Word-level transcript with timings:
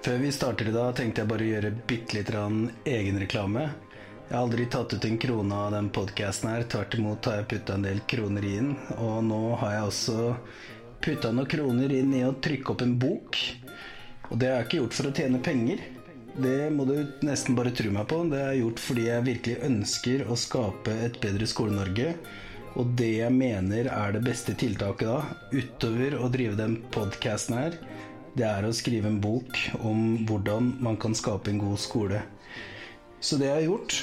Før 0.00 0.16
vi 0.16 0.30
starter 0.32 0.68
i 0.68 0.72
dag, 0.72 0.94
tenkte 0.96 1.20
jeg 1.20 1.28
bare 1.28 1.44
å 1.44 1.48
gjøre 1.50 1.70
bitte 1.84 2.16
litt 2.16 2.30
egenreklame. 2.88 3.66
Jeg 4.30 4.32
har 4.32 4.46
aldri 4.46 4.64
tatt 4.72 4.94
ut 4.94 5.04
en 5.04 5.18
krone 5.20 5.58
av 5.66 5.74
den 5.74 5.90
podkasten 5.92 6.48
her. 6.48 6.64
Tvert 6.72 6.96
imot 6.96 7.28
har 7.28 7.42
jeg 7.42 7.48
putta 7.50 7.76
en 7.76 7.84
del 7.84 8.00
kroner 8.08 8.46
inn. 8.48 8.70
Og 8.96 9.18
nå 9.28 9.40
har 9.60 9.74
jeg 9.74 9.90
også 9.90 10.16
putta 11.04 11.34
noen 11.36 11.50
kroner 11.52 11.92
inn 11.92 12.14
i 12.16 12.22
å 12.24 12.32
trykke 12.32 12.72
opp 12.72 12.86
en 12.86 12.96
bok. 13.02 13.42
Og 14.30 14.40
det 14.40 14.48
har 14.48 14.62
jeg 14.62 14.70
ikke 14.70 14.80
gjort 14.80 14.96
for 14.96 15.10
å 15.10 15.14
tjene 15.20 15.44
penger. 15.50 15.84
Det 16.48 16.58
må 16.72 16.88
du 16.88 16.96
nesten 17.26 17.58
bare 17.58 17.76
tro 17.76 17.92
meg 17.92 18.08
på. 18.08 18.22
Det 18.32 18.40
jeg 18.40 18.62
gjort 18.62 18.84
fordi 18.86 19.08
jeg 19.10 19.28
virkelig 19.28 19.62
ønsker 19.68 20.24
å 20.24 20.40
skape 20.48 20.96
et 21.10 21.20
bedre 21.20 21.50
Skole-Norge. 21.50 22.14
Og 22.80 22.96
det 22.96 23.18
jeg 23.18 23.36
mener 23.36 23.92
er 23.92 24.16
det 24.16 24.24
beste 24.24 24.56
tiltaket 24.56 25.10
da, 25.10 25.20
utover 25.52 26.16
å 26.22 26.32
drive 26.32 26.56
den 26.56 26.80
podkasten 26.94 27.58
her, 27.58 27.76
det 28.38 28.46
er 28.46 28.66
å 28.66 28.72
skrive 28.74 29.10
en 29.10 29.20
bok 29.22 29.58
om 29.82 30.24
hvordan 30.28 30.74
man 30.84 30.98
kan 31.00 31.16
skape 31.18 31.50
en 31.50 31.60
god 31.62 31.80
skole. 31.82 32.22
Så 33.20 33.36
det 33.40 33.50
jeg 33.50 33.56
har 33.58 33.66
gjort, 33.66 33.96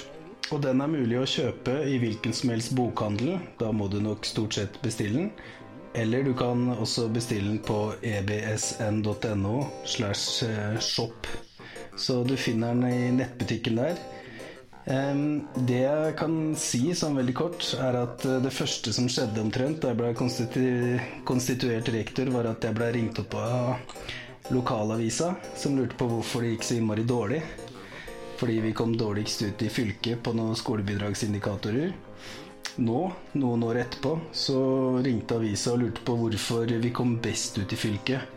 og 0.52 0.62
den 0.63 0.81
er 0.84 0.91
mulig 0.91 1.20
å 1.20 1.27
kjøpe 1.27 1.73
i 1.90 1.98
hvilken 2.02 2.35
som 2.35 2.52
helst 2.54 2.76
bokhandel, 2.77 3.38
da 3.59 3.71
må 3.76 3.90
du 3.91 3.99
nok 4.04 4.27
stort 4.27 4.55
sett 4.59 4.77
bestille 4.84 5.23
den. 5.23 5.32
Eller 5.98 6.23
du 6.23 6.34
kan 6.38 6.68
også 6.76 7.08
bestille 7.09 7.49
den 7.49 7.62
på 7.66 7.80
ebsn.no 8.05 9.55
slash 9.88 10.46
eh, 10.46 10.77
shop. 10.84 11.27
Så 11.98 12.21
du 12.27 12.35
finner 12.38 12.76
den 12.76 12.85
i 12.91 13.12
nettbutikken 13.18 13.80
der. 13.82 13.98
Det 14.88 15.80
jeg 15.82 16.12
kan 16.16 16.36
si 16.55 16.94
sånn 16.96 17.18
veldig 17.20 17.34
kort, 17.36 17.66
er 17.76 17.98
at 18.05 18.23
eh, 18.23 18.38
det 18.40 18.54
første 18.55 18.94
som 18.96 19.10
skjedde 19.12 19.44
omtrent 19.44 19.82
da 19.84 19.91
jeg 19.91 20.00
ble 20.00 20.13
konstitu 20.16 20.62
konstituert 21.27 21.91
rektor, 21.91 22.32
var 22.32 22.48
at 22.54 22.63
jeg 22.63 22.77
ble 22.77 22.88
ringt 22.96 23.20
opp 23.20 23.36
av 23.36 24.54
lokalavisa, 24.55 25.34
som 25.60 25.76
lurte 25.76 25.98
på 26.00 26.08
hvorfor 26.08 26.46
det 26.46 26.54
gikk 26.54 26.63
så 26.63 26.77
innmari 26.77 27.04
dårlig. 27.04 27.41
Fordi 28.40 28.60
vi 28.63 28.72
kom 28.77 28.96
dårligst 28.96 29.43
ut 29.43 29.65
i 29.65 29.70
fylket 29.74 30.24
på 30.24 30.32
noen 30.38 30.55
skolebidragsindikatorer. 30.55 31.91
Nå, 32.88 33.02
noen 33.41 33.68
år 33.68 33.82
etterpå, 33.82 34.13
så 34.32 34.62
ringte 35.04 35.35
avisa 35.41 35.74
og 35.74 35.84
lurte 35.84 36.08
på 36.08 36.15
hvorfor 36.21 36.77
vi 36.80 36.93
kom 36.96 37.18
best 37.20 37.58
ut 37.60 37.74
i 37.74 37.80
fylket. 37.82 38.37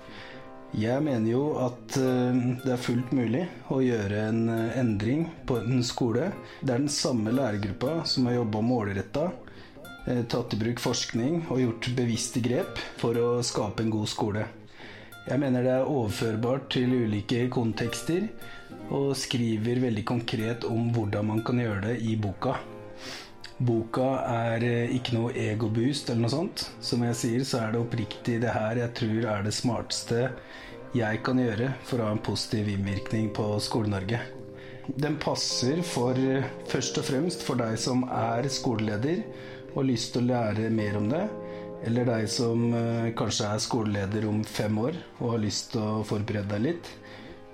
Jeg 0.70 1.02
mener 1.02 1.32
jo 1.32 1.42
at 1.58 1.96
eh, 1.98 2.36
det 2.62 2.70
er 2.70 2.78
fullt 2.78 3.10
mulig 3.16 3.42
å 3.74 3.80
gjøre 3.82 4.20
en 4.28 4.44
eh, 4.54 4.76
endring 4.78 5.24
på 5.46 5.56
en 5.58 5.82
skole. 5.82 6.28
Det 6.62 6.70
er 6.70 6.84
den 6.84 6.92
samme 6.94 7.32
lærergruppa 7.34 8.04
som 8.06 8.28
har 8.28 8.36
jobba 8.36 8.62
målretta, 8.62 9.26
eh, 10.06 10.22
tatt 10.30 10.54
i 10.54 10.60
bruk 10.60 10.78
forskning 10.78 11.48
og 11.48 11.64
gjort 11.64 11.90
bevisste 11.98 12.42
grep 12.44 12.78
for 13.02 13.18
å 13.18 13.28
skape 13.42 13.82
en 13.82 13.90
god 13.96 14.14
skole. 14.14 14.46
Jeg 15.26 15.42
mener 15.42 15.66
det 15.66 15.74
er 15.74 15.90
overførbart 15.90 16.70
til 16.76 16.94
ulike 17.02 17.48
kontekster, 17.50 18.30
og 18.94 19.16
skriver 19.18 19.82
veldig 19.82 20.06
konkret 20.06 20.64
om 20.70 20.92
hvordan 20.94 21.34
man 21.34 21.42
kan 21.46 21.58
gjøre 21.58 21.88
det 21.90 21.98
i 22.06 22.14
boka. 22.18 22.60
Boka 23.60 24.08
er 24.24 24.64
ikke 24.96 25.12
noe 25.18 25.34
egoboost 25.36 26.08
eller 26.08 26.24
noe 26.24 26.32
sånt. 26.32 26.62
Som 26.80 27.04
jeg 27.04 27.18
sier, 27.18 27.42
så 27.44 27.58
er 27.60 27.74
det 27.74 27.82
oppriktig 27.82 28.38
det 28.40 28.54
her 28.54 28.80
jeg 28.80 28.94
tror 28.96 29.26
er 29.34 29.44
det 29.44 29.52
smarteste 29.52 30.30
jeg 30.96 31.20
kan 31.22 31.38
gjøre 31.38 31.68
for 31.86 32.00
å 32.00 32.08
ha 32.08 32.14
en 32.16 32.22
positiv 32.24 32.70
innvirkning 32.72 33.28
på 33.36 33.44
Skole-Norge. 33.62 34.22
Den 34.96 35.20
passer 35.22 35.84
for 35.86 36.16
først 36.72 36.98
og 36.98 37.06
fremst 37.06 37.44
for 37.46 37.60
deg 37.60 37.76
som 37.78 38.02
er 38.08 38.48
skoleleder 38.50 39.22
og 39.70 39.82
har 39.82 39.88
lyst 39.92 40.16
til 40.16 40.24
å 40.24 40.30
lære 40.32 40.72
mer 40.74 40.98
om 40.98 41.12
det. 41.12 41.22
Eller 41.86 42.08
deg 42.08 42.26
som 42.32 42.66
uh, 42.74 43.12
kanskje 43.16 43.52
er 43.54 43.62
skoleleder 43.62 44.26
om 44.28 44.42
fem 44.44 44.80
år 44.82 44.98
og 45.20 45.36
har 45.36 45.44
lyst 45.44 45.74
til 45.76 45.84
å 45.84 46.04
forberede 46.08 46.56
deg 46.56 46.66
litt. 46.72 46.92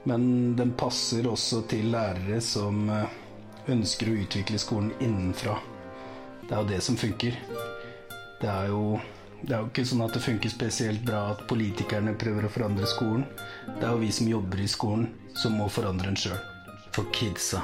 Men 0.07 0.55
den 0.57 0.73
passer 0.79 1.27
også 1.27 1.67
til 1.71 1.91
lærere 1.93 2.39
som 2.41 2.87
ønsker 3.67 4.13
å 4.13 4.21
utvikle 4.23 4.63
skolen 4.63 4.95
innenfra. 5.03 5.59
Det 6.47 6.55
er 6.55 6.63
jo 6.63 6.71
det 6.71 6.81
som 6.85 6.97
funker. 6.97 7.39
Det 8.41 8.51
er 8.51 8.69
jo 8.71 8.99
det 9.47 9.53
er 9.53 9.61
jo 9.61 9.69
ikke 9.69 9.85
sånn 9.87 10.03
at 10.03 10.15
det 10.17 10.23
funker 10.25 10.51
spesielt 10.51 11.03
bra 11.07 11.27
at 11.35 11.43
politikerne 11.51 12.17
prøver 12.19 12.47
å 12.47 12.51
forandre 12.51 12.89
skolen. 12.89 13.27
Det 13.77 13.85
er 13.85 13.93
jo 13.93 14.01
vi 14.01 14.13
som 14.15 14.31
jobber 14.31 14.63
i 14.63 14.69
skolen, 14.71 15.11
som 15.37 15.59
må 15.61 15.69
forandre 15.71 16.09
den 16.09 16.19
sjøl. 16.19 16.39
For 16.97 17.07
kidsa. 17.15 17.61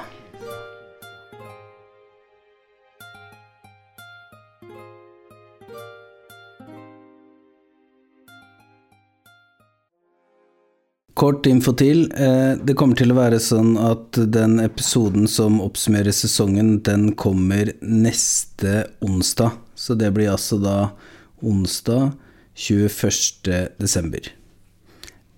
Kort 11.23 11.45
info 11.47 11.71
til. 11.71 12.01
Eh, 12.19 12.57
det 12.59 12.73
kommer 12.75 12.97
til 12.99 13.13
å 13.13 13.15
være 13.15 13.37
sånn 13.39 13.77
at 13.79 14.17
den 14.35 14.57
episoden 14.59 15.23
som 15.31 15.61
oppsummerer 15.63 16.11
sesongen, 16.11 16.81
den 16.83 17.13
kommer 17.15 17.69
neste 17.79 18.89
onsdag. 18.99 19.53
Så 19.71 19.95
det 19.95 20.09
blir 20.17 20.33
altså 20.33 20.57
da 20.59 20.89
onsdag 21.39 22.17
21. 22.59 23.69
desember. 23.79 24.27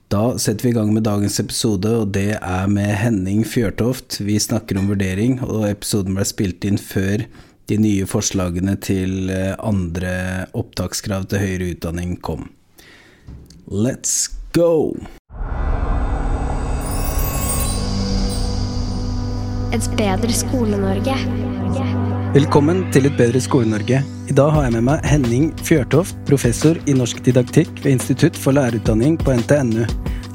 Da 0.09 0.23
setter 0.41 0.65
vi 0.65 0.71
i 0.73 0.77
gang 0.79 0.89
med 0.95 1.05
dagens 1.05 1.37
episode, 1.43 1.91
og 2.01 2.15
det 2.17 2.39
er 2.39 2.65
med 2.71 2.89
Henning 3.03 3.43
Fjørtoft. 3.45 4.17
Vi 4.25 4.39
snakker 4.41 4.79
om 4.81 4.89
vurdering, 4.89 5.37
og 5.45 5.67
episoden 5.69 6.17
ble 6.17 6.25
spilt 6.25 6.65
inn 6.65 6.81
før 6.81 7.27
de 7.69 7.77
nye 7.83 8.07
forslagene 8.09 8.73
til 8.81 9.29
eh, 9.29 9.53
andre 9.61 10.15
opptakskrav 10.57 11.29
til 11.29 11.45
høyere 11.45 11.69
utdanning 11.75 12.17
kom. 12.25 12.49
Let's 13.69 14.31
go! 14.57 14.97
Et 19.75 19.87
bedre 19.99 20.31
Skole-Norge. 20.31 21.13
Velkommen 22.31 22.77
til 22.95 23.09
Et 23.09 23.15
bedre 23.17 23.41
Skole-Norge. 23.43 23.97
I 24.31 24.35
dag 24.37 24.53
har 24.55 24.63
jeg 24.63 24.73
med 24.77 24.85
meg 24.87 25.03
Henning 25.03 25.49
Fjørtoft, 25.67 26.15
professor 26.29 26.79
i 26.87 26.95
norsk 26.95 27.19
didaktikk 27.25 27.81
ved 27.81 27.97
Institutt 27.97 28.39
for 28.39 28.55
lærerutdanning 28.55 29.17
på 29.19 29.35
NTNU. 29.41 29.83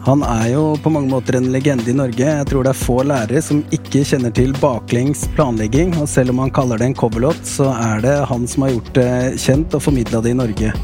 Han 0.04 0.26
er 0.28 0.50
jo 0.52 0.66
på 0.84 0.92
mange 0.92 1.08
måter 1.08 1.38
en 1.38 1.48
legende 1.54 1.88
i 1.88 1.96
Norge. 1.96 2.20
Jeg 2.20 2.50
tror 2.50 2.68
det 2.68 2.74
er 2.74 2.82
få 2.82 2.98
lærere 3.08 3.40
som 3.46 3.62
ikke 3.72 4.04
kjenner 4.12 4.36
til 4.36 4.52
baklengs 4.60 5.24
planlegging, 5.38 5.96
og 5.96 6.10
selv 6.12 6.34
om 6.34 6.44
han 6.44 6.52
kaller 6.60 6.76
det 6.76 6.90
en 6.90 7.00
coverlåt, 7.00 7.40
så 7.48 7.72
er 7.72 8.04
det 8.04 8.18
han 8.28 8.44
som 8.44 8.66
har 8.66 8.74
gjort 8.76 8.92
det 9.00 9.10
kjent 9.40 9.78
og 9.78 9.86
formidla 9.88 10.20
det 10.20 10.34
i 10.34 10.40
Norge. 10.42 10.74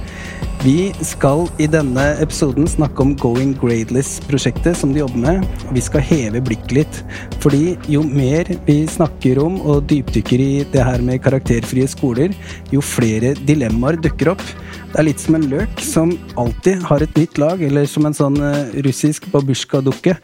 Vi 0.65 0.93
skal 1.05 1.45
i 1.61 1.67
denne 1.71 2.03
episoden 2.23 2.67
snakke 2.69 3.03
om 3.05 3.13
Going 3.21 3.53
Gradeless-prosjektet 3.61 4.79
som 4.79 4.93
de 4.95 5.03
jobber 5.03 5.21
med. 5.23 5.65
Vi 5.77 5.83
skal 5.85 6.05
heve 6.05 6.41
blikket 6.45 6.73
litt, 6.79 7.01
fordi 7.45 7.77
jo 7.93 8.03
mer 8.07 8.49
vi 8.67 8.79
snakker 8.91 9.41
om 9.43 9.61
og 9.61 9.85
dypdykker 9.91 10.43
i 10.43 10.51
det 10.73 10.87
her 10.89 11.05
med 11.05 11.21
karakterfrie 11.25 11.87
skoler, 11.91 12.35
jo 12.73 12.83
flere 12.85 13.35
dilemmaer 13.47 14.01
dukker 14.01 14.33
opp. 14.33 14.45
Det 14.93 15.03
er 15.03 15.09
litt 15.11 15.21
som 15.21 15.37
en 15.37 15.47
løk 15.51 15.83
som 15.85 16.15
alltid 16.41 16.87
har 16.89 17.05
et 17.05 17.21
nytt 17.21 17.37
lag, 17.43 17.63
eller 17.63 17.85
som 17.91 18.09
en 18.09 18.17
sånn 18.17 18.41
eh, 18.41 18.79
russisk 18.87 19.29
babusjka-dukke. 19.35 20.17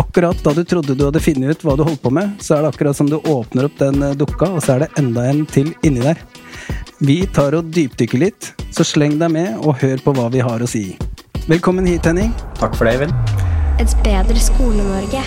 Akkurat 0.00 0.40
da 0.44 0.54
du 0.56 0.62
trodde 0.64 0.96
du 0.96 1.04
hadde 1.04 1.22
funnet 1.22 1.52
ut 1.52 1.66
hva 1.66 1.76
du 1.76 1.84
holdt 1.84 2.02
på 2.02 2.14
med, 2.16 2.32
så 2.40 2.56
er 2.56 2.64
det 2.64 2.72
akkurat 2.72 2.96
som 2.96 3.10
du 3.12 3.18
åpner 3.20 3.68
opp 3.68 3.76
den 3.82 4.00
eh, 4.02 4.16
dukka, 4.16 4.54
og 4.56 4.64
så 4.64 4.76
er 4.76 4.86
det 4.86 4.92
enda 5.02 5.28
en 5.28 5.44
til 5.52 5.74
inni 5.84 6.04
der. 6.06 6.24
Vi 7.04 7.26
tar 7.28 7.52
og 7.52 7.66
dypdykker 7.76 8.22
litt, 8.22 8.46
så 8.72 8.80
sleng 8.86 9.18
deg 9.20 9.28
med 9.34 9.58
og 9.68 9.74
hør 9.82 10.00
på 10.00 10.14
hva 10.16 10.30
vi 10.32 10.40
har 10.40 10.62
å 10.64 10.68
si. 10.70 10.94
Velkommen 11.44 11.84
hit, 11.84 12.08
Henning. 12.08 12.30
Takk 12.56 12.72
for 12.78 12.88
det, 12.88 12.94
Eivind. 12.96 13.12
Et 13.76 13.92
bedre 14.00 14.40
Skole-Norge. 14.40 15.20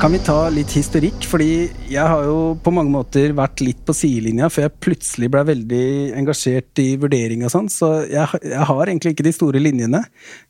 Kan 0.00 0.16
vi 0.16 0.22
ta 0.24 0.46
litt 0.48 0.72
historikk? 0.72 1.28
Fordi 1.28 1.68
jeg 1.92 2.08
har 2.08 2.24
jo 2.24 2.56
på 2.64 2.72
mange 2.72 2.94
måter 2.94 3.36
vært 3.36 3.60
litt 3.60 3.84
på 3.84 3.92
sidelinja 3.92 4.48
før 4.48 4.64
jeg 4.64 4.76
plutselig 4.80 5.28
ble 5.34 5.44
veldig 5.50 5.84
engasjert 6.22 6.80
i 6.80 6.88
vurdering 7.04 7.44
og 7.44 7.52
sånn, 7.52 7.68
så 7.68 7.92
jeg, 8.08 8.40
jeg, 8.48 8.64
har 8.72 8.84
egentlig 8.86 9.12
ikke 9.12 9.28
de 9.28 9.36
store 9.36 9.60
linjene. 9.60 10.06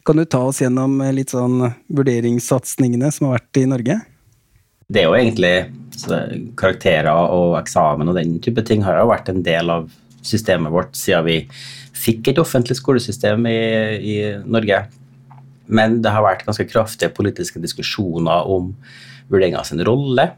Kan 0.07 0.23
du 0.23 0.29
ta 0.31 0.47
oss 0.53 0.63
gjennom 0.63 1.01
litt 1.19 1.35
sånn 1.35 1.65
vurderingssatsingene 1.91 3.11
som 3.11 3.27
har 3.27 3.41
vært 3.41 3.65
i 3.67 3.71
Norge? 3.75 4.03
Det 4.87 5.03
er 5.03 5.11
jo 5.11 5.19
egentlig 5.19 5.57
karakterer 6.61 7.11
og 7.11 7.59
eksamen 7.59 8.13
og 8.13 8.23
den 8.23 8.39
type 8.45 8.63
ting 8.63 8.87
har 8.87 9.03
jo 9.03 9.11
vært 9.11 9.35
en 9.35 9.43
del 9.43 9.75
av 9.75 9.91
systemet 10.25 10.73
vårt 10.73 10.97
siden 10.99 11.27
vi 11.27 11.39
fikk 11.99 12.33
et 12.33 12.41
offentlig 12.41 12.79
skolesystem 12.79 13.47
i, 13.51 13.61
i 13.99 14.17
Norge. 14.47 14.83
Men 15.69 16.01
det 16.05 16.13
har 16.15 16.25
vært 16.25 16.47
ganske 16.47 16.67
kraftige 16.71 17.13
politiske 17.15 17.61
diskusjoner 17.63 18.49
om 18.49 18.73
vurderinga 19.29 19.65
sin 19.67 19.83
rolle. 19.85 20.31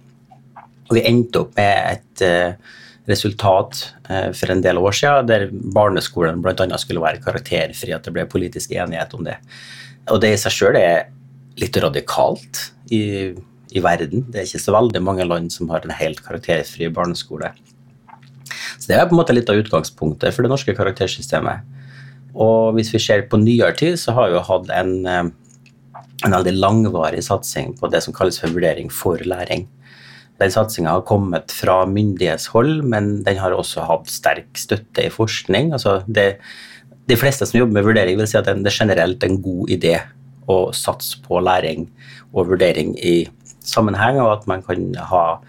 Og 0.91 0.97
vi 0.99 1.05
endte 1.07 1.45
opp 1.45 1.55
med 1.59 1.95
et 1.95 2.25
uh, 2.27 2.79
resultat 3.11 3.85
uh, 4.11 4.31
for 4.35 4.51
en 4.53 4.65
del 4.65 4.81
år 4.81 4.97
siden 4.97 5.29
der 5.31 5.47
barneskolen 5.51 6.43
bl.a. 6.43 6.67
skulle 6.83 7.05
være 7.05 7.23
karakterfri, 7.23 7.95
at 7.95 8.07
det 8.07 8.15
ble 8.17 8.27
politisk 8.31 8.75
enighet 8.75 9.15
om 9.15 9.27
det. 9.29 9.39
Og 10.11 10.19
det 10.23 10.35
i 10.35 10.41
seg 10.41 10.57
sjøl 10.57 10.81
er 10.81 11.11
litt 11.61 11.77
radikalt 11.83 12.71
i, 12.91 13.31
i 13.71 13.83
verden. 13.85 14.27
Det 14.27 14.41
er 14.41 14.49
ikke 14.49 14.65
så 14.65 14.75
veldig 14.75 15.03
mange 15.05 15.27
land 15.29 15.53
som 15.55 15.71
har 15.71 15.85
en 15.85 15.95
helt 15.95 16.23
karakterfri 16.25 16.91
barneskole. 16.95 17.53
Det 18.91 18.97
er 18.99 19.07
på 19.07 19.15
en 19.15 19.21
måte 19.21 19.35
litt 19.37 19.51
av 19.53 19.61
utgangspunktet 19.61 20.35
for 20.35 20.43
det 20.43 20.51
norske 20.51 20.75
karaktersystemet. 20.75 21.63
Og 22.35 22.75
hvis 22.75 22.91
vi 22.91 23.01
ser 23.03 23.29
på 23.31 23.39
nyere 23.39 23.75
tid, 23.79 23.99
så 24.03 24.17
har 24.17 24.31
vi 24.31 24.35
jo 24.35 24.47
hatt 24.49 24.71
en, 24.75 25.07
eh, 25.07 25.29
en 26.27 26.35
veldig 26.35 26.57
langvarig 26.59 27.23
satsing 27.23 27.77
på 27.79 27.91
det 27.91 28.03
som 28.03 28.15
kalles 28.15 28.41
for 28.41 28.51
vurdering 28.51 28.91
for 28.91 29.19
læring. 29.19 29.69
Den 30.41 30.51
satsinga 30.51 30.91
har 30.91 31.03
kommet 31.03 31.53
fra 31.53 31.85
myndighetshold, 31.87 32.83
men 32.83 33.23
den 33.23 33.37
har 33.37 33.53
også 33.53 33.87
hatt 33.87 34.09
sterk 34.09 34.57
støtte 34.57 35.07
i 35.07 35.13
forskning. 35.13 35.73
Altså 35.73 36.03
det, 36.09 36.39
de 37.07 37.17
fleste 37.17 37.47
som 37.47 37.61
jobber 37.61 37.75
med 37.75 37.85
vurdering, 37.85 38.19
vil 38.19 38.27
si 38.27 38.39
at 38.39 38.47
det 38.47 38.67
er 38.67 38.71
generelt 38.71 39.23
en 39.23 39.41
god 39.43 39.69
idé 39.69 40.01
å 40.49 40.73
satse 40.73 41.21
på 41.23 41.39
læring 41.39 41.91
og 42.33 42.49
vurdering 42.49 42.97
i 42.99 43.29
sammenheng, 43.61 44.19
og 44.19 44.33
at 44.39 44.49
man 44.49 44.63
kan 44.63 44.95
ha 45.13 45.41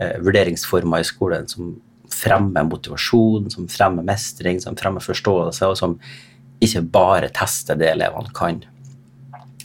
eh, 0.00 0.18
vurderingsformer 0.18 1.04
i 1.04 1.04
skolen 1.06 1.46
som 1.46 1.76
fremmer 2.20 2.66
motivasjon, 2.68 3.50
som 3.52 3.68
fremmer 3.70 4.06
mestring, 4.06 4.60
som 4.60 4.76
fremmer 4.78 5.04
forståelse, 5.04 5.70
og 5.70 5.78
som 5.78 5.96
ikke 6.60 6.84
bare 6.92 7.30
tester 7.34 7.78
det 7.80 7.90
elevene 7.94 8.32
kan. 8.36 8.60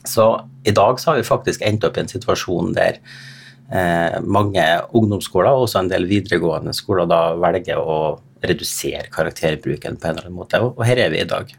Så 0.05 0.27
i 0.63 0.73
dag 0.75 0.99
så 0.99 1.11
har 1.11 1.19
vi 1.19 1.27
faktisk 1.27 1.63
endt 1.65 1.83
opp 1.87 1.97
i 1.97 2.03
en 2.03 2.11
situasjon 2.11 2.73
der 2.77 2.99
eh, 3.71 4.21
mange 4.21 4.63
ungdomsskoler 4.95 5.51
og 5.51 5.65
også 5.65 5.81
en 5.81 5.91
del 5.91 6.07
videregående 6.09 6.73
skoler 6.77 7.09
da 7.09 7.21
velger 7.41 7.81
å 7.81 7.97
redusere 8.45 9.09
karakterbruken 9.13 9.97
på 9.97 10.07
en 10.07 10.15
eller 10.15 10.27
annen 10.27 10.37
måte, 10.37 10.61
og, 10.61 10.81
her 10.85 11.01
er 11.01 11.13
vi 11.13 11.23
i 11.23 11.29
dag. 11.29 11.53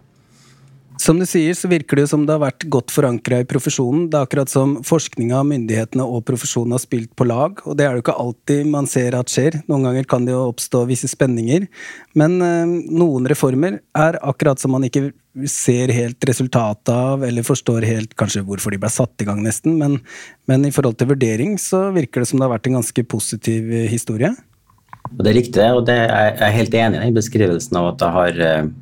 Som 0.97 1.19
du 1.21 1.27
sier, 1.29 1.53
så 1.53 1.69
virker 1.69 1.99
det 1.99 2.07
jo 2.07 2.11
som 2.15 2.23
det 2.25 2.33
har 2.33 2.41
vært 2.41 2.65
godt 2.73 2.93
forankra 2.95 3.43
i 3.43 3.47
profesjonen. 3.49 4.07
Det 4.11 4.17
er 4.17 4.25
akkurat 4.25 4.51
som 4.51 4.79
forskninga, 4.87 5.43
myndighetene 5.45 6.07
og 6.07 6.25
profesjonen 6.29 6.73
har 6.73 6.81
spilt 6.83 7.11
på 7.19 7.27
lag, 7.29 7.61
og 7.69 7.77
det 7.77 7.85
er 7.85 7.93
det 7.93 8.01
jo 8.01 8.05
ikke 8.07 8.17
alltid 8.23 8.71
man 8.73 8.89
ser 8.91 9.17
at 9.19 9.33
skjer. 9.33 9.61
Noen 9.69 9.85
ganger 9.91 10.09
kan 10.09 10.25
det 10.27 10.33
jo 10.33 10.47
oppstå 10.49 10.87
visse 10.89 11.11
spenninger, 11.13 11.69
men 12.17 12.39
øh, 12.41 12.75
noen 12.97 13.29
reformer 13.29 13.81
er 13.93 14.19
akkurat 14.25 14.63
som 14.63 14.73
man 14.73 14.89
ikke 14.89 15.11
ser 15.53 15.93
helt 15.93 16.25
resultatet 16.25 16.95
av, 16.95 17.27
eller 17.29 17.45
forstår 17.45 17.85
helt 17.85 18.17
kanskje 18.17 18.47
hvorfor 18.47 18.73
de 18.73 18.81
ble 18.81 18.91
satt 18.93 19.21
i 19.21 19.29
gang, 19.29 19.45
nesten, 19.45 19.77
men, 19.77 19.99
men 20.49 20.65
i 20.65 20.73
forhold 20.73 20.97
til 20.97 21.13
vurdering 21.13 21.59
så 21.61 21.91
virker 21.97 22.25
det 22.25 22.31
som 22.33 22.41
det 22.41 22.49
har 22.49 22.57
vært 22.57 22.71
en 22.71 22.81
ganske 22.81 23.05
positiv 23.13 23.69
eh, 23.69 23.85
historie. 23.93 24.33
Og 25.13 25.23
Det 25.23 25.31
er 25.31 25.39
riktig, 25.39 25.69
og 25.77 25.85
det 25.87 26.01
er 26.09 26.33
jeg 26.41 26.57
helt 26.57 26.81
enig 26.81 27.05
i 27.05 27.15
beskrivelsen 27.15 27.79
av 27.79 27.93
at 27.93 28.01
det 28.01 28.13
har 28.17 28.43
eh, 28.49 28.75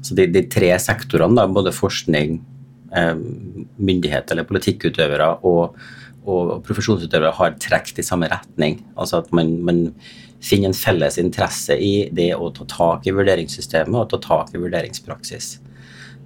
så 0.00 0.16
de, 0.18 0.26
de 0.32 0.44
tre 0.50 0.70
sektorene, 0.80 1.36
da, 1.38 1.46
både 1.50 1.74
forskning, 1.74 2.38
eh, 2.96 3.14
myndighet 3.76 4.32
eller 4.32 4.48
politikkutøvere 4.48 5.28
og, 5.48 5.78
og 6.24 6.58
profesjonsutøvere, 6.66 7.34
har 7.38 7.56
trukket 7.62 8.02
i 8.02 8.06
samme 8.06 8.30
retning. 8.32 8.80
Altså 8.96 9.22
at 9.22 9.32
man, 9.36 9.56
man, 9.66 9.86
finner 10.42 10.72
en 10.72 10.74
felles 10.74 11.20
interesse 11.22 11.76
i 11.78 12.08
det 12.10 12.32
å 12.34 12.48
ta 12.50 12.64
tak 12.66 13.04
i 13.06 13.12
vurderingssystemet 13.14 13.94
og 13.94 14.08
ta 14.10 14.18
tak 14.24 14.48
i 14.56 14.58
vurderingspraksis. 14.58 15.52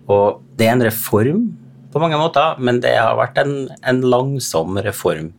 Og 0.08 0.38
det 0.56 0.70
er 0.70 0.72
en 0.72 0.84
reform 0.86 1.42
på 1.92 2.00
mange 2.00 2.16
måter, 2.20 2.56
men 2.56 2.80
det 2.80 2.94
har 2.96 3.16
vært 3.18 3.36
en, 3.42 3.66
en 3.84 4.00
langsom 4.04 4.80
reform 4.84 5.34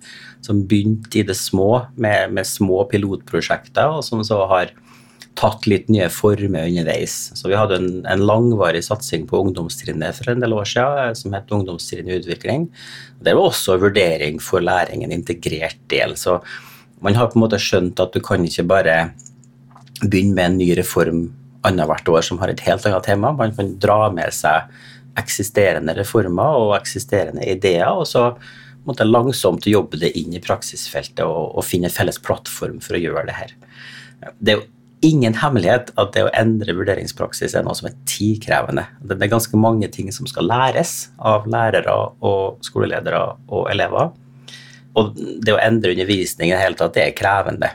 som 0.45 0.62
begynte 0.69 1.19
i 1.19 1.25
det 1.25 1.35
små, 1.38 1.88
med, 1.97 2.35
med 2.38 2.47
små 2.47 2.83
pilotprosjekter, 2.91 3.97
og 3.97 4.06
som 4.06 4.21
så 4.25 4.44
har 4.50 4.71
tatt 5.38 5.68
litt 5.69 5.89
nye 5.94 6.07
former 6.10 6.68
underveis. 6.68 7.16
Så 7.38 7.50
vi 7.51 7.57
hadde 7.57 7.78
en, 7.78 7.92
en 8.10 8.25
langvarig 8.25 8.84
satsing 8.88 9.28
på 9.30 9.39
ungdomstrinnet 9.45 10.18
for 10.18 10.31
en 10.34 10.42
del 10.44 10.56
år 10.57 10.68
siden, 10.69 11.01
eh, 11.04 11.13
som 11.19 11.36
het 11.38 11.54
Ungdomstrinn 11.54 12.10
i 12.10 12.18
utvikling. 12.18 12.68
Det 13.24 13.36
var 13.38 13.51
også 13.51 13.78
vurdering 13.81 14.42
for 14.44 14.63
læring, 14.66 15.06
en 15.06 15.16
integrert 15.16 15.80
del. 15.94 16.16
Så 16.18 16.39
man 17.06 17.18
har 17.18 17.30
på 17.30 17.38
en 17.38 17.45
måte 17.45 17.62
skjønt 17.62 18.01
at 18.01 18.16
du 18.16 18.22
kan 18.24 18.45
ikke 18.45 18.66
bare 18.68 18.98
begynne 20.01 20.34
med 20.38 20.45
en 20.45 20.62
ny 20.62 20.72
reform 20.78 21.28
annethvert 21.68 22.10
år 22.10 22.24
som 22.25 22.39
har 22.42 22.54
et 22.54 22.63
helt 22.66 22.86
annet 22.86 23.06
tema. 23.06 23.34
Man 23.36 23.54
kan 23.57 23.75
dra 23.81 24.07
med 24.13 24.34
seg 24.34 24.72
eksisterende 25.18 25.95
reformer 25.98 26.62
og 26.62 26.75
eksisterende 26.78 27.45
ideer, 27.50 27.89
og 27.89 28.06
så 28.10 28.31
måtte 28.88 29.07
langsomt 29.07 29.66
jobbe 29.68 30.00
det 30.00 30.13
inn 30.19 30.36
i 30.38 30.42
praksisfeltet 30.42 31.25
og, 31.25 31.57
og 31.57 31.66
finne 31.66 31.89
en 31.89 31.94
felles 31.94 32.22
plattform 32.24 32.78
for 32.84 32.95
å 32.95 33.01
gjøre 33.01 33.25
det 33.28 33.38
her. 33.38 33.56
Det 34.39 34.54
er 34.54 34.62
jo 34.62 34.68
ingen 35.05 35.35
hemmelighet 35.38 35.91
at 35.99 36.13
det 36.15 36.23
å 36.25 36.31
endre 36.38 36.73
vurderingspraksis 36.77 37.53
er 37.55 37.65
noe 37.65 37.77
som 37.77 37.89
er 37.89 37.97
tidkrevende. 38.09 38.88
Det 39.05 39.17
er 39.19 39.33
ganske 39.33 39.59
mange 39.59 39.89
ting 39.94 40.09
som 40.13 40.29
skal 40.29 40.47
læres 40.49 41.09
av 41.17 41.45
lærere 41.49 41.94
og 42.25 42.63
skoleledere 42.65 43.21
og 43.47 43.67
elever. 43.71 44.09
Og 44.97 45.11
det 45.15 45.53
å 45.53 45.61
endre 45.61 45.94
undervisning 45.94 46.49
i 46.49 46.55
det 46.55 46.63
hele 46.63 46.79
tatt, 46.79 46.95
det 46.97 47.03
er 47.05 47.17
krevende. 47.17 47.69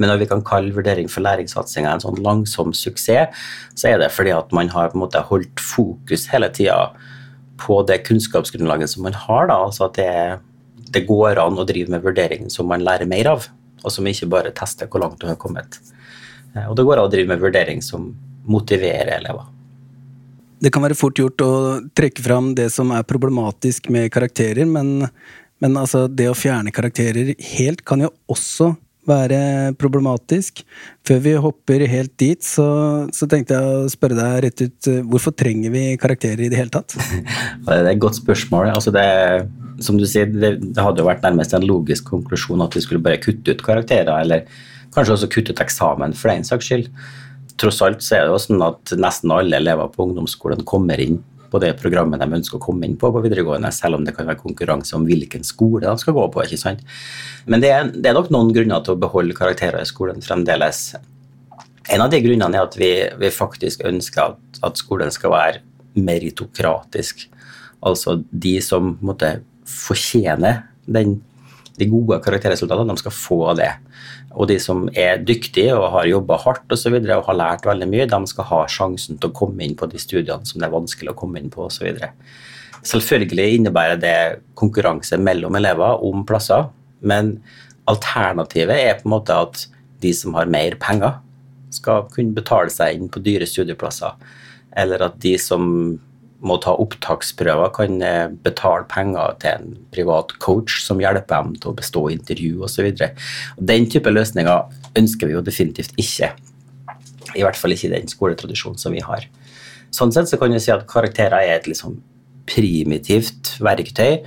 Men 0.00 0.10
når 0.10 0.22
vi 0.24 0.28
kan 0.30 0.42
kalle 0.46 0.74
vurdering 0.74 1.10
for 1.12 1.22
læringssatsinga 1.22 1.92
en 1.92 2.02
sånn 2.02 2.22
langsom 2.24 2.72
suksess, 2.74 3.34
så 3.78 3.92
er 3.92 4.00
det 4.00 4.10
fordi 4.14 4.32
at 4.34 4.50
man 4.56 4.72
har 4.72 4.90
på 4.90 4.98
en 4.98 5.04
måte 5.04 5.22
holdt 5.28 5.60
fokus 5.62 6.26
hele 6.32 6.48
tida 6.50 6.88
på 7.60 7.82
det 7.86 8.00
kunnskapsgrunnlaget 8.08 8.94
som 8.94 9.04
man 9.06 9.14
har. 9.26 9.50
Da. 9.52 9.60
Altså 9.68 9.86
at 9.86 10.00
det, 10.00 10.88
det 10.96 11.04
går 11.06 11.38
an 11.42 11.60
å 11.60 11.68
drive 11.68 11.92
med 11.92 12.02
vurdering 12.06 12.48
som 12.50 12.66
man 12.72 12.82
lærer 12.82 13.06
mer 13.10 13.30
av, 13.36 13.46
og 13.84 13.92
som 13.92 14.08
ikke 14.08 14.30
bare 14.32 14.54
tester 14.56 14.90
hvor 14.90 15.04
langt 15.04 15.20
du 15.20 15.28
har 15.28 15.38
kommet. 15.38 15.78
Eh, 16.54 16.68
og 16.68 16.76
det 16.78 16.86
går 16.86 17.00
an 17.00 17.08
å 17.08 17.12
drive 17.12 17.32
med 17.32 17.42
vurdering 17.42 17.82
som 17.84 18.12
motiverer 18.48 19.16
elever. 19.18 19.50
Det 20.64 20.72
kan 20.72 20.84
være 20.84 20.96
fort 20.96 21.18
gjort 21.18 21.42
å 21.44 21.52
trekke 21.96 22.22
fram 22.24 22.54
det 22.56 22.70
som 22.72 22.92
er 22.94 23.04
problematisk 23.08 23.90
med 23.92 24.08
karakterer, 24.14 24.64
men, 24.64 25.10
men 25.60 25.76
altså 25.76 26.06
det 26.08 26.30
å 26.30 26.38
fjerne 26.38 26.72
karakterer 26.72 27.34
helt 27.56 27.84
kan 27.84 28.06
jo 28.06 28.12
også 28.32 28.72
være 29.04 29.74
problematisk. 29.76 30.62
Før 31.04 31.18
vi 31.24 31.34
hopper 31.46 31.84
helt 31.90 32.14
dit, 32.20 32.40
så, 32.40 32.64
så, 33.12 33.28
tenkte 33.28 33.58
jeg 33.58 33.82
å 33.84 33.90
spørre 33.92 34.16
deg 34.16 34.38
rett 34.46 34.62
ut 34.64 34.88
hvorfor 35.10 35.34
trenger 35.36 35.74
vi 35.74 35.84
karakterer 36.00 36.46
i 36.46 36.48
det 36.52 36.62
hele 36.62 36.72
tatt? 36.72 36.96
Det 37.66 37.76
er 37.76 37.90
et 37.90 38.00
godt 38.00 38.22
spørsmål. 38.22 38.70
Altså 38.72 38.94
det, 38.94 39.04
som 39.84 39.98
du 40.00 40.06
sier, 40.08 40.30
det, 40.32 40.56
det 40.64 40.80
hadde 40.80 41.02
jo 41.02 41.08
vært 41.10 41.24
nærmest 41.26 41.52
en 41.56 41.66
logisk 41.68 42.08
konklusjon 42.08 42.64
at 42.64 42.76
vi 42.76 42.84
skulle 42.84 43.04
bare 43.04 43.20
kutte 43.20 43.52
ut 43.52 43.66
karakterer, 43.66 44.14
eller 44.24 44.48
Kanskje 44.94 45.18
også 45.18 45.30
kutte 45.32 45.54
ut 45.54 45.62
eksamen 45.64 46.14
for 46.16 46.30
den 46.30 46.46
saks 46.46 46.70
skyld. 46.70 46.90
Tross 47.60 47.80
alt 47.86 48.02
så 48.02 48.18
er 48.18 48.26
det 48.26 48.34
jo 48.34 48.42
sånn 48.42 48.64
at 48.66 48.94
nesten 48.98 49.32
alle 49.34 49.60
elever 49.60 49.90
på 49.92 50.08
ungdomsskolen 50.08 50.64
kommer 50.66 51.00
inn 51.02 51.20
på 51.54 51.60
det 51.62 51.76
programmet 51.78 52.18
de 52.18 52.26
ønsker 52.34 52.58
å 52.58 52.62
komme 52.62 52.86
inn 52.88 52.96
på 52.98 53.12
på 53.14 53.22
videregående, 53.22 53.70
selv 53.74 54.00
om 54.00 54.06
det 54.06 54.16
kan 54.16 54.26
være 54.26 54.40
konkurranse 54.40 54.96
om 54.96 55.04
hvilken 55.06 55.46
skole 55.46 55.84
de 55.84 55.94
skal 56.02 56.16
gå 56.16 56.24
på. 56.34 56.42
ikke 56.42 56.58
sant? 56.58 56.82
Men 57.46 57.62
det 57.62 57.70
er, 57.70 57.90
det 57.94 58.10
er 58.10 58.16
nok 58.16 58.32
noen 58.34 58.50
grunner 58.56 58.82
til 58.82 58.96
å 58.96 59.02
beholde 59.04 59.36
karakterer 59.38 59.84
i 59.84 59.90
skolen 59.90 60.24
fremdeles. 60.24 60.88
En 61.94 62.02
av 62.02 62.10
de 62.10 62.18
grunnene 62.24 62.58
er 62.58 62.66
at 62.66 62.74
vi, 62.80 62.90
vi 63.20 63.30
faktisk 63.30 63.84
ønsker 63.86 64.32
at, 64.32 64.60
at, 64.66 64.80
skolen 64.80 65.14
skal 65.14 65.34
være 65.34 65.62
meritokratisk. 65.94 67.28
Altså 67.84 68.16
de 68.32 68.56
som 68.64 68.96
måtte 69.04 69.36
fortjene 69.68 70.56
den, 70.90 71.20
de 71.78 71.88
gode 71.90 72.20
karakterresultatene, 72.22 72.94
de 72.94 73.02
skal 73.02 73.14
få 73.14 73.40
det. 73.58 73.70
Og 74.34 74.48
de 74.50 74.58
som 74.62 74.84
er 74.98 75.22
dyktige 75.26 75.74
og 75.74 75.88
har 75.96 76.08
jobba 76.10 76.38
hardt 76.44 76.70
og, 76.70 76.78
så 76.78 76.92
videre, 76.94 77.18
og 77.18 77.28
har 77.28 77.38
lært 77.38 77.66
veldig 77.66 77.88
mye, 77.90 78.06
de 78.10 78.20
skal 78.30 78.48
ha 78.50 78.60
sjansen 78.70 79.18
til 79.18 79.30
å 79.30 79.36
komme 79.36 79.64
inn 79.66 79.76
på 79.78 79.88
de 79.90 80.00
studiene 80.02 80.46
som 80.46 80.60
det 80.60 80.68
er 80.68 80.74
vanskelig 80.74 81.12
å 81.12 81.18
komme 81.18 81.42
inn 81.42 81.50
på 81.54 81.66
osv. 81.66 81.98
Selvfølgelig 82.84 83.58
innebærer 83.58 84.00
det 84.00 84.16
konkurranse 84.58 85.18
mellom 85.18 85.58
elever 85.58 86.02
om 86.04 86.24
plasser, 86.28 86.68
men 87.00 87.38
alternativet 87.90 88.80
er 88.80 88.98
på 88.98 89.08
en 89.08 89.14
måte 89.16 89.36
at 89.46 89.66
de 90.04 90.12
som 90.16 90.36
har 90.38 90.50
mer 90.50 90.76
penger, 90.80 91.20
skal 91.74 92.04
kunne 92.12 92.36
betale 92.36 92.70
seg 92.70 92.94
inn 92.94 93.08
på 93.10 93.22
dyre 93.24 93.48
studieplasser. 93.50 94.14
Eller 94.78 95.02
at 95.08 95.16
de 95.22 95.32
som 95.42 95.64
må 96.46 96.58
ta 96.62 96.74
opptaksprøver, 96.80 97.72
kan 97.74 98.00
eh, 98.04 98.32
betale 98.44 98.86
penger 98.90 99.36
til 99.42 99.50
en 99.52 99.76
privat 99.94 100.34
coach 100.44 100.80
som 100.84 101.02
hjelper 101.02 101.32
dem 101.32 101.54
til 101.58 101.72
å 101.72 101.76
bestå 101.78 102.06
intervju 102.12 102.64
osv. 102.66 102.90
Den 103.58 103.88
type 103.92 104.12
løsninger 104.12 104.98
ønsker 105.00 105.30
vi 105.30 105.36
jo 105.36 105.44
definitivt 105.44 105.96
ikke. 106.00 106.32
I 107.34 107.42
hvert 107.42 107.58
fall 107.58 107.74
ikke 107.74 107.88
i 107.90 107.94
den 107.96 108.10
skoletradisjonen 108.10 108.80
som 108.80 108.94
vi 108.94 109.02
har. 109.04 109.26
Sånn 109.94 110.12
sett 110.14 110.30
så 110.30 110.38
kan 110.40 110.54
vi 110.54 110.62
si 110.62 110.72
at 110.74 110.86
karakterer 110.90 111.40
er 111.40 111.58
et 111.58 111.68
liksom 111.70 111.98
primitivt 112.50 113.56
verktøy, 113.64 114.24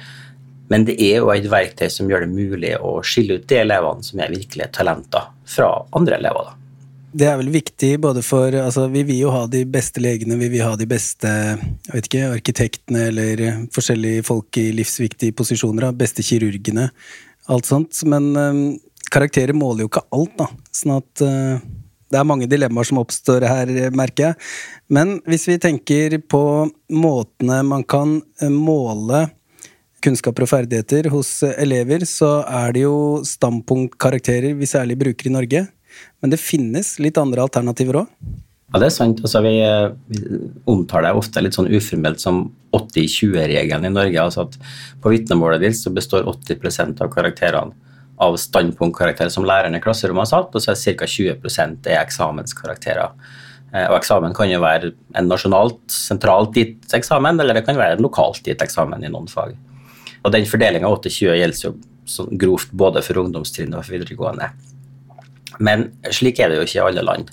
men 0.72 0.84
det 0.88 0.98
er 1.00 1.22
jo 1.22 1.32
et 1.32 1.48
verktøy 1.48 1.88
som 1.94 2.10
gjør 2.12 2.26
det 2.26 2.34
mulig 2.34 2.74
å 2.84 2.98
skille 3.06 3.38
ut 3.38 3.48
de 3.48 3.62
elevene 3.62 4.04
som 4.04 4.20
er 4.20 4.34
virkelige 4.34 4.74
talenter, 4.76 5.30
fra 5.48 5.70
andre 5.96 6.18
elever. 6.20 6.50
da 6.50 6.67
det 7.18 7.28
er 7.30 7.38
vel 7.40 7.50
viktig 7.54 7.96
både 8.04 8.22
for 8.26 8.54
altså, 8.54 8.88
Vi 8.94 9.04
vil 9.08 9.24
jo 9.24 9.32
ha 9.34 9.46
de 9.50 9.64
beste 9.70 10.02
legene, 10.04 10.38
vi 10.38 10.52
vil 10.54 10.66
ha 10.66 10.76
de 10.78 10.88
beste 10.90 11.30
jeg 11.30 11.94
vet 11.94 12.10
ikke, 12.10 12.26
arkitektene 12.36 13.08
eller 13.12 13.44
forskjellige 13.74 14.26
folk 14.28 14.60
i 14.62 14.70
livsviktige 14.76 15.36
posisjoner. 15.38 15.90
Beste 15.98 16.26
kirurgene. 16.26 16.90
Alt 17.50 17.70
sånt. 17.70 18.04
Men 18.06 18.30
um, 18.36 18.62
karakterer 19.14 19.56
måler 19.58 19.86
jo 19.86 19.92
ikke 19.92 20.06
alt, 20.14 20.36
da. 20.38 20.50
Sånn 20.76 20.98
at 20.98 21.24
uh, 21.24 21.64
det 22.12 22.20
er 22.20 22.28
mange 22.28 22.50
dilemmaer 22.50 22.88
som 22.88 23.02
oppstår 23.02 23.48
her, 23.48 23.72
merker 23.96 24.30
jeg. 24.30 24.38
Men 24.94 25.18
hvis 25.28 25.48
vi 25.50 25.58
tenker 25.64 26.20
på 26.24 26.44
måtene 26.94 27.64
man 27.68 27.84
kan 27.84 28.20
eh, 28.40 28.52
måle 28.54 29.26
kunnskaper 30.06 30.46
og 30.46 30.52
ferdigheter 30.52 31.10
hos 31.12 31.42
elever, 31.50 32.06
så 32.08 32.46
er 32.46 32.76
det 32.76 32.86
jo 32.86 33.26
standpunktkarakterer 33.28 34.56
vi 34.56 34.70
særlig 34.70 34.96
bruker 35.02 35.28
i 35.28 35.34
Norge. 35.34 35.66
Men 36.22 36.34
det 36.34 36.42
finnes 36.42 36.96
litt 37.04 37.18
andre 37.22 37.46
alternativer 37.46 38.04
òg? 38.04 38.12
Ja, 38.74 38.82
det 38.82 38.90
er 38.90 38.96
sant. 38.98 39.22
Altså, 39.24 39.42
vi, 39.46 39.56
vi 40.12 40.40
omtaler 40.68 41.16
ofte 41.16 41.44
litt 41.44 41.56
sånn 41.56 41.70
uformelt 41.72 42.20
som 42.20 42.50
80-20-regelen 42.76 43.88
i 43.88 43.94
Norge. 43.94 44.24
altså 44.24 44.44
at 44.48 44.58
På 45.04 45.14
vitnemålet 45.14 45.64
ditt 45.64 45.80
så 45.80 45.94
består 45.96 46.28
80% 46.28 47.04
av 47.06 47.12
karakterene 47.14 47.76
av 48.18 48.34
standpunktkarakterer 48.42 49.30
som 49.30 49.46
læreren 49.46 49.78
i 49.78 49.82
klasserommet 49.82 50.26
har 50.26 50.30
satt, 50.32 50.56
og 50.56 50.64
så 50.64 50.74
er 50.74 50.98
ca. 50.98 51.06
20 51.06 51.86
er 51.86 52.00
eksamenskarakterer. 52.02 53.12
Eh, 53.74 53.86
og 53.92 53.98
eksamen 54.00 54.34
kan 54.34 54.50
jo 54.50 54.62
være 54.64 54.94
en 55.20 55.30
nasjonalt, 55.30 55.84
sentralt 55.94 56.56
gitt 56.58 56.96
eksamen, 56.98 57.40
eller 57.40 57.60
det 57.60 57.66
kan 57.68 57.78
være 57.78 58.00
en 58.00 58.06
lokalt 58.06 58.42
gitt 58.48 58.64
eksamen 58.64 59.06
i 59.06 59.12
noen 59.14 59.30
fag. 59.30 59.54
Og 60.24 60.34
den 60.34 60.50
fordelinga 60.50 60.90
80-20 60.90 61.38
gjelder 61.42 61.68
jo 61.68 61.76
sånn 62.08 62.40
grovt 62.42 62.72
både 62.72 63.04
for 63.06 63.22
ungdomstrinnet 63.22 63.78
og 63.78 63.86
for 63.86 63.98
videregående. 64.00 64.50
Men 65.60 65.90
slik 66.14 66.40
er 66.40 66.52
det 66.52 66.60
jo 66.60 66.68
ikke 66.68 66.80
i 66.80 66.86
alle 66.90 67.06
land. 67.06 67.30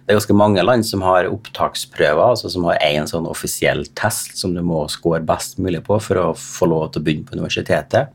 Det 0.00 0.14
er 0.14 0.18
ganske 0.18 0.34
mange 0.34 0.62
land 0.64 0.86
som 0.88 1.04
har 1.06 1.28
opptaksprøver, 1.30 2.32
altså 2.32 2.50
som 2.50 2.64
har 2.66 2.80
én 2.82 3.06
sånn 3.06 3.28
offisiell 3.30 3.84
test 3.98 4.40
som 4.40 4.56
du 4.56 4.62
må 4.66 4.86
score 4.90 5.20
best 5.22 5.60
mulig 5.62 5.84
på 5.86 6.00
for 6.02 6.18
å 6.18 6.30
få 6.34 6.66
lov 6.70 6.88
til 6.90 7.02
å 7.02 7.06
begynne 7.06 7.28
på 7.28 7.36
universitetet. 7.38 8.10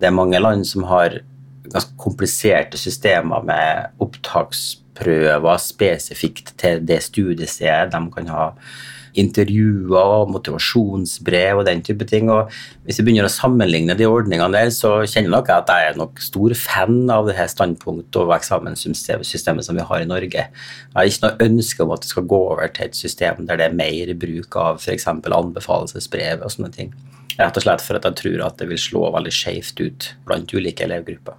Det 0.00 0.08
er 0.08 0.16
mange 0.16 0.40
land 0.40 0.64
som 0.64 0.86
har 0.88 1.18
ganske 1.70 1.92
kompliserte 2.00 2.80
systemer 2.80 3.44
med 3.44 4.00
opptaksprøver 4.00 5.60
spesifikt 5.60 6.54
til 6.60 6.80
det 6.88 7.02
studiestedet. 7.04 7.92
De 7.92 8.00
kan 8.14 8.32
ha 8.32 8.46
intervjuer, 9.18 9.96
og 10.00 10.30
motivasjonsbrev 10.34 11.60
og 11.60 11.66
den 11.68 11.82
type 11.86 12.06
ting. 12.08 12.30
Og 12.32 12.50
hvis 12.86 13.00
vi 13.00 13.06
begynner 13.08 13.28
å 13.28 13.32
sammenligne 13.32 13.96
de 13.98 14.08
ordningene 14.08 14.52
der, 14.54 14.72
så 14.74 15.00
kjenner 15.04 15.34
nok 15.36 15.50
jeg 15.50 15.64
at 15.64 15.72
jeg 15.74 15.90
er 15.90 16.00
nok 16.00 16.22
stor 16.24 16.54
fan 16.58 17.02
av 17.10 17.28
det 17.28 17.36
her 17.38 17.50
standpunkt- 17.50 18.20
og 18.20 18.34
eksamenssystemet 18.36 19.66
som 19.66 19.78
vi 19.78 19.86
har 19.86 20.04
i 20.04 20.08
Norge. 20.08 20.46
Jeg 20.46 20.96
har 20.96 21.10
ikke 21.10 21.26
noe 21.26 21.50
ønske 21.50 21.84
om 21.84 21.94
at 21.94 22.04
det 22.04 22.12
skal 22.12 22.28
gå 22.30 22.40
over 22.54 22.72
til 22.74 22.88
et 22.88 22.98
system 22.98 23.46
der 23.48 23.60
det 23.60 23.68
er 23.68 23.76
mer 23.76 24.14
bruk 24.14 24.56
av 24.60 24.80
f.eks. 24.80 25.06
anbefalelsesbrev 25.10 26.44
og 26.44 26.54
sånne 26.54 26.72
ting. 26.74 26.94
Rett 27.38 27.56
og 27.56 27.64
slett 27.64 27.84
for 27.84 27.96
at 27.96 28.08
jeg 28.08 28.18
tror 28.20 28.42
at 28.46 28.58
det 28.60 28.68
vil 28.70 28.80
slå 28.80 29.06
veldig 29.14 29.32
skjevt 29.32 29.80
ut 29.80 30.10
blant 30.26 30.52
ulike 30.52 30.84
elevgrupper. 30.84 31.38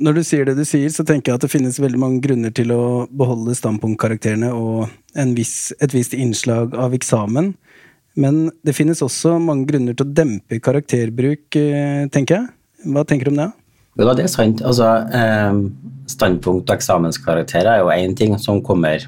Når 0.00 0.16
du 0.16 0.22
sier 0.24 0.46
det 0.48 0.56
du 0.56 0.64
sier, 0.64 0.88
så 0.92 1.04
tenker 1.06 1.32
jeg 1.32 1.40
at 1.40 1.44
det 1.44 1.52
finnes 1.52 1.80
veldig 1.80 2.00
mange 2.00 2.22
grunner 2.24 2.52
til 2.54 2.72
å 2.74 3.06
beholde 3.12 3.54
standpunktkarakterene 3.56 4.52
og 4.56 4.88
viss, 5.36 5.72
et 5.82 5.92
visst 5.94 6.16
innslag 6.16 6.76
av 6.78 6.96
eksamen. 6.96 7.52
Men 8.18 8.50
det 8.64 8.74
finnes 8.76 9.02
også 9.04 9.38
mange 9.40 9.66
grunner 9.70 9.96
til 9.96 10.06
å 10.06 10.14
dempe 10.14 10.60
karakterbruk, 10.60 11.44
eh, 11.56 12.06
tenker 12.12 12.38
jeg. 12.38 12.48
Hva 12.92 13.04
tenker 13.08 13.28
du 13.28 13.32
om 13.32 13.42
det? 13.42 13.50
Jo 14.00 14.14
det 14.16 14.24
er 14.24 14.32
sant. 14.32 14.62
Altså, 14.64 14.88
eh, 15.12 15.52
standpunkt 16.08 16.68
og 16.68 16.76
eksamenskarakterer 16.76 17.76
er 17.76 17.82
jo 17.82 17.92
én 17.92 18.16
ting 18.16 18.38
som 18.38 18.62
kommer 18.62 19.04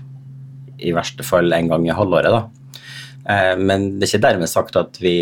i 0.79 0.93
verste 0.93 1.25
fall 1.25 1.53
en 1.53 1.69
gang 1.69 1.87
i 1.89 1.97
halvåret. 1.97 2.31
da. 2.31 2.49
Eh, 3.31 3.55
men 3.57 3.87
det 3.97 4.07
er 4.07 4.13
ikke 4.13 4.27
dermed 4.27 4.51
sagt 4.51 4.77
at, 4.77 4.99
vi, 5.01 5.15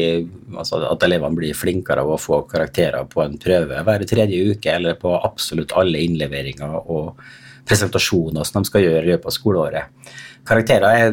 altså 0.56 0.80
at, 0.88 1.04
elevene 1.06 1.38
blir 1.38 1.54
flinkere 1.54 2.02
av 2.02 2.10
å 2.14 2.18
få 2.20 2.42
karakterer 2.50 3.06
på 3.10 3.22
en 3.22 3.38
prøve 3.40 3.84
hver 3.86 4.06
tredje 4.10 4.52
uke, 4.52 4.74
eller 4.74 4.98
på 4.98 5.14
absolutt 5.20 5.74
alle 5.78 6.02
innleveringer 6.02 6.80
og 6.82 7.22
presentasjoner 7.68 8.42
som 8.46 8.60
de 8.60 8.70
skal 8.70 8.82
gjøre 8.82 9.06
i 9.06 9.12
løpet 9.12 9.30
av 9.30 9.36
skoleåret. 9.36 10.12
Karakterer 10.48 10.98
er, 10.98 11.12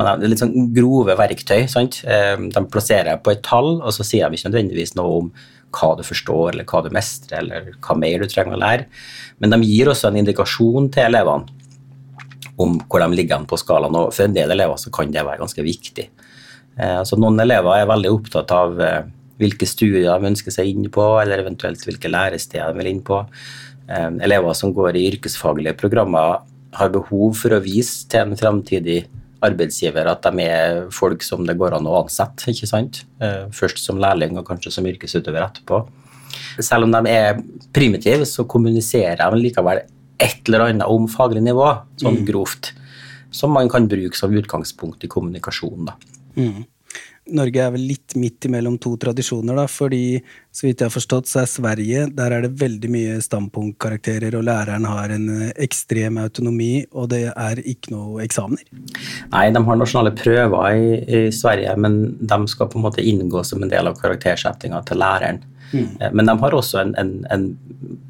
er 0.00 0.22
litt 0.24 0.40
sånn 0.40 0.70
grove 0.72 1.16
verktøy. 1.20 1.66
Sant? 1.68 2.00
Eh, 2.08 2.36
de 2.40 2.66
plasserer 2.72 3.20
på 3.20 3.34
et 3.34 3.44
tall, 3.44 3.76
og 3.78 3.92
så 3.92 4.06
sier 4.06 4.28
de 4.28 4.40
ikke 4.40 4.48
nødvendigvis 4.48 4.96
noe 4.96 5.18
om 5.20 5.32
hva 5.76 5.92
du 5.98 6.02
forstår, 6.02 6.54
eller 6.54 6.66
hva 6.66 6.80
du 6.82 6.88
mestrer, 6.94 7.44
eller 7.44 7.74
hva 7.76 7.94
mer 8.00 8.24
du 8.24 8.30
trenger 8.30 8.56
å 8.56 8.62
lære. 8.64 8.88
Men 9.44 9.52
de 9.52 9.60
gir 9.68 9.92
også 9.92 10.08
en 10.08 10.18
indikasjon 10.22 10.88
til 10.94 11.10
elevene 11.10 11.58
om 12.60 12.76
hvor 12.88 13.04
de 13.04 13.16
ligger 13.16 13.44
på 13.48 13.58
skalaen. 13.60 13.96
Og 13.96 14.14
for 14.14 14.26
en 14.26 14.36
del 14.36 14.52
elever 14.56 14.80
så 14.80 14.92
kan 14.94 15.12
det 15.12 15.24
være 15.26 15.40
ganske 15.44 15.64
viktig. 15.64 16.08
Eh, 16.78 16.98
altså 17.00 17.18
noen 17.20 17.40
elever 17.42 17.80
er 17.80 17.90
veldig 17.90 18.12
opptatt 18.14 18.52
av 18.54 18.80
eh, 18.84 19.02
hvilke 19.40 19.68
studier 19.68 20.10
de 20.10 20.30
ønsker 20.30 20.54
seg 20.54 20.70
inn 20.70 20.90
på, 20.92 21.06
eller 21.22 21.42
eventuelt 21.42 21.82
hvilke 21.86 22.10
læresteder 22.12 22.72
de 22.72 22.80
vil 22.80 22.92
inn 22.92 23.04
på. 23.06 23.22
Eh, 23.88 24.10
elever 24.26 24.56
som 24.58 24.74
går 24.76 24.98
i 24.98 25.06
yrkesfaglige 25.14 25.76
programmer, 25.80 26.44
har 26.70 26.92
behov 26.94 27.34
for 27.34 27.56
å 27.56 27.64
vise 27.64 28.04
til 28.06 28.28
en 28.28 28.38
framtidig 28.38 29.00
arbeidsgiver 29.42 30.06
at 30.06 30.22
de 30.22 30.44
er 30.44 30.84
folk 30.94 31.24
som 31.26 31.42
det 31.48 31.56
går 31.58 31.74
an 31.74 31.88
å 31.88 31.96
ansette. 32.04 32.52
ikke 32.52 32.68
sant? 32.68 33.00
Først 33.56 33.80
som 33.82 33.98
lærling 33.98 34.36
og 34.38 34.44
kanskje 34.46 34.70
som 34.76 34.86
yrkesutøver 34.86 35.42
etterpå. 35.42 35.80
Selv 36.62 36.86
om 36.86 36.94
de 36.94 37.10
er 37.10 37.40
primitive, 37.74 38.28
så 38.28 38.44
kommuniserer 38.46 39.18
de 39.18 39.40
likevel 39.40 39.82
et 40.20 40.46
eller 40.46 40.68
annet 40.68 40.92
om 40.92 41.08
faglig 41.10 41.42
nivå, 41.42 41.66
sånn 41.98 42.20
mm. 42.20 42.26
grovt, 42.28 42.70
som 43.34 43.50
man 43.56 43.70
kan 43.72 43.88
bruke 43.90 44.14
som 44.14 44.36
utgangspunkt 44.36 45.02
i 45.08 45.10
kommunikasjonen. 45.10 45.90
da. 45.90 46.19
Mm. 46.36 46.66
Norge 47.30 47.62
er 47.62 47.72
vel 47.74 47.84
litt 47.86 48.14
midt 48.18 48.46
imellom 48.48 48.76
to 48.82 48.92
tradisjoner, 49.00 49.54
da, 49.54 49.66
fordi 49.70 50.18
så 50.50 50.66
vidt 50.66 50.82
jeg 50.82 50.88
har 50.88 50.94
forstått, 50.94 51.28
så 51.30 51.42
er 51.42 51.50
Sverige 51.50 52.06
Der 52.16 52.34
er 52.34 52.44
det 52.44 52.50
veldig 52.58 52.90
mye 52.90 53.18
standpunktkarakterer, 53.22 54.34
og 54.38 54.46
læreren 54.48 54.88
har 54.88 55.14
en 55.14 55.28
eh, 55.36 55.52
ekstrem 55.62 56.18
autonomi, 56.22 56.86
og 56.90 57.10
det 57.12 57.22
er 57.30 57.62
ikke 57.62 57.94
noe 57.94 58.24
eksamener? 58.24 58.66
Nei, 59.30 59.46
de 59.54 59.64
har 59.68 59.80
nasjonale 59.80 60.14
prøver 60.18 60.74
i, 60.74 60.90
i 61.20 61.22
Sverige, 61.34 61.76
men 61.78 62.00
de 62.18 62.40
skal 62.50 62.70
på 62.72 62.80
en 62.80 62.86
måte 62.88 63.04
inngå 63.04 63.44
som 63.46 63.62
en 63.62 63.72
del 63.72 63.90
av 63.90 64.00
karaktersettinga 64.00 64.82
til 64.88 65.02
læreren. 65.02 65.42
Mm. 65.70 65.86
Eh, 66.00 66.10
men 66.10 66.26
de 66.26 66.38
har 66.42 66.56
også 66.56 66.82
en, 66.82 66.96
en, 66.98 67.14
en 67.30 67.50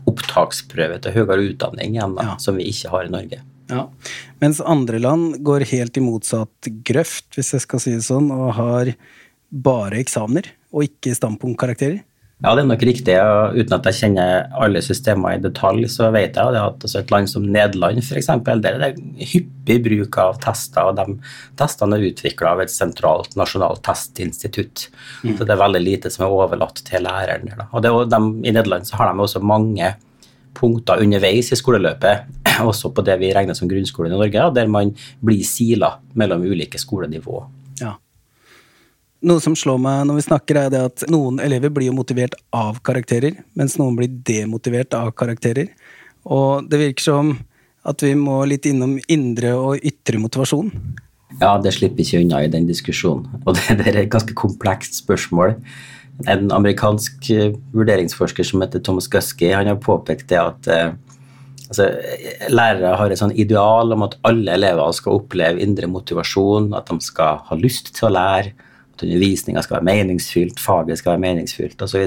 opptaksprøve 0.09 1.01
til 1.05 1.19
høyere 1.19 1.51
utdanning 1.51 1.99
igjen, 1.99 2.17
da, 2.17 2.33
ja. 2.33 2.41
som 2.41 2.57
vi 2.61 2.71
ikke 2.73 2.95
har 2.95 3.09
i 3.09 3.15
Norge. 3.19 3.45
Ja. 3.71 3.87
Mens 4.43 4.61
andre 4.61 5.01
land 5.03 5.41
går 5.47 5.67
helt 5.73 5.97
i 5.97 6.05
motsatt 6.05 6.71
grøft, 6.87 7.31
hvis 7.37 7.55
jeg 7.57 7.65
skal 7.67 7.83
si 7.83 7.97
det 7.97 8.07
sånn, 8.07 8.31
og 8.35 8.55
har 8.59 8.95
bare 9.51 10.01
eksamener 10.03 10.53
og 10.71 10.87
ikke 10.87 11.17
standpunktkarakterer. 11.17 12.01
Ja, 12.41 12.55
det 12.57 12.63
er 12.63 12.69
nok 12.71 12.83
riktig. 12.89 13.15
og 13.21 13.57
Uten 13.59 13.75
at 13.77 13.87
jeg 13.91 13.97
kjenner 13.99 14.47
alle 14.65 14.81
systemer 14.85 15.37
i 15.37 15.43
detalj, 15.45 15.85
så 15.93 16.09
vet 16.15 16.39
jeg 16.39 16.57
at 16.57 16.85
altså 16.87 17.03
et 17.03 17.11
land 17.13 17.29
som 17.29 17.45
Nederland 17.45 18.01
f.eks., 18.01 18.31
der 18.49 18.69
er 18.71 18.81
det 18.81 19.27
hyppig 19.35 19.77
bruk 19.85 20.17
av 20.23 20.39
tester. 20.41 20.89
og 20.89 20.97
De 20.97 21.19
testene 21.61 21.99
er 21.99 22.07
utvikla 22.09 22.55
av 22.55 22.63
et 22.65 22.73
sentralt 22.73 23.37
nasjonalt 23.37 23.83
testinstitutt. 23.85 24.87
Mm. 25.21 25.35
Så 25.37 25.45
det 25.45 25.53
er 25.53 25.61
veldig 25.67 25.83
lite 25.85 26.13
som 26.15 26.25
er 26.25 26.39
overlatt 26.39 26.81
til 26.89 27.05
læreren. 27.05 27.53
Og 27.69 27.85
de, 27.85 28.23
I 28.49 28.55
Nederland 28.57 28.89
så 28.89 28.97
har 29.03 29.13
de 29.13 29.21
også 29.27 29.45
mange 29.45 29.93
punkter 30.57 31.05
underveis 31.05 31.53
i 31.53 31.61
skoleløpet, 31.61 32.25
også 32.69 32.93
på 32.95 33.05
det 33.07 33.17
vi 33.21 33.33
regner 33.35 33.57
som 33.57 33.69
grunnskolen 33.71 34.13
i 34.13 34.19
Norge, 34.19 34.47
der 34.57 34.71
man 34.71 34.93
blir 35.25 35.43
sila 35.47 35.95
mellom 36.19 36.45
ulike 36.47 36.81
skolenivå. 36.81 37.43
Ja. 37.81 37.95
Noe 39.27 39.43
som 39.45 39.57
slår 39.59 39.81
meg 39.83 40.07
når 40.09 40.21
vi 40.21 40.27
snakker, 40.29 40.63
er 40.63 40.73
det 40.73 40.81
at 40.91 41.05
noen 41.13 41.41
elever 41.45 41.73
blir 41.75 41.91
jo 41.91 41.97
motivert 41.97 42.37
av 42.57 42.81
karakterer, 42.87 43.39
mens 43.59 43.77
noen 43.81 43.99
blir 43.99 44.11
demotivert 44.27 44.97
av 44.97 45.13
karakterer. 45.17 45.73
Og 46.25 46.67
det 46.71 46.83
virker 46.83 47.09
som 47.11 47.37
at 47.89 48.03
vi 48.05 48.13
må 48.17 48.43
litt 48.49 48.67
innom 48.69 48.99
indre 49.09 49.55
og 49.57 49.87
ytre 49.87 50.21
motivasjon. 50.21 50.69
Ja, 51.41 51.55
det 51.63 51.73
slipper 51.77 52.03
ikke 52.03 52.21
unna 52.21 52.43
i 52.45 52.51
den 52.53 52.67
diskusjonen. 52.69 53.41
Og 53.47 53.57
det, 53.57 53.79
det 53.81 53.89
er 53.89 54.03
et 54.03 54.13
ganske 54.13 54.37
komplekst 54.37 54.99
spørsmål 55.01 55.57
en 56.29 56.51
amerikansk 56.53 57.31
eh, 57.31 57.55
vurderingsforsker 57.73 58.45
som 58.45 58.65
heter 58.65 58.83
Thomas 58.85 59.09
Guskey, 59.09 59.53
han 59.53 59.71
har 59.71 59.81
påpekt 59.81 60.29
det 60.33 60.41
at 60.41 60.69
eh, 60.71 60.93
altså, 61.71 61.87
lærere 62.53 62.97
har 62.99 63.13
et 63.13 63.21
sånn 63.21 63.37
ideal 63.39 63.95
om 63.95 64.05
at 64.07 64.19
alle 64.29 64.57
elever 64.59 64.97
skal 64.97 65.21
oppleve 65.21 65.63
indre 65.63 65.89
motivasjon, 65.91 66.73
at 66.77 66.91
de 66.91 66.99
skal 67.05 67.41
ha 67.47 67.59
lyst 67.59 67.95
til 67.97 68.11
å 68.11 68.15
lære, 68.17 68.53
at 68.91 69.07
undervisninga 69.07 69.63
skal 69.65 69.79
være 69.79 69.89
meningsfylt, 69.89 70.61
faget 70.61 71.01
skal 71.01 71.15
være 71.15 71.25
meningsfylt 71.29 71.83
osv. 71.87 72.05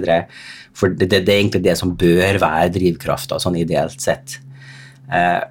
For 0.77 0.93
det, 0.93 1.09
det, 1.09 1.23
det, 1.25 1.33
er 1.33 1.41
egentlig 1.41 1.63
det 1.65 1.77
som 1.79 1.95
bør 1.97 2.39
være 2.43 2.73
drivkrafta, 2.75 3.39
sånn 3.41 3.57
ideelt 3.61 4.03
sett. 4.03 4.37
Eh, 5.09 5.41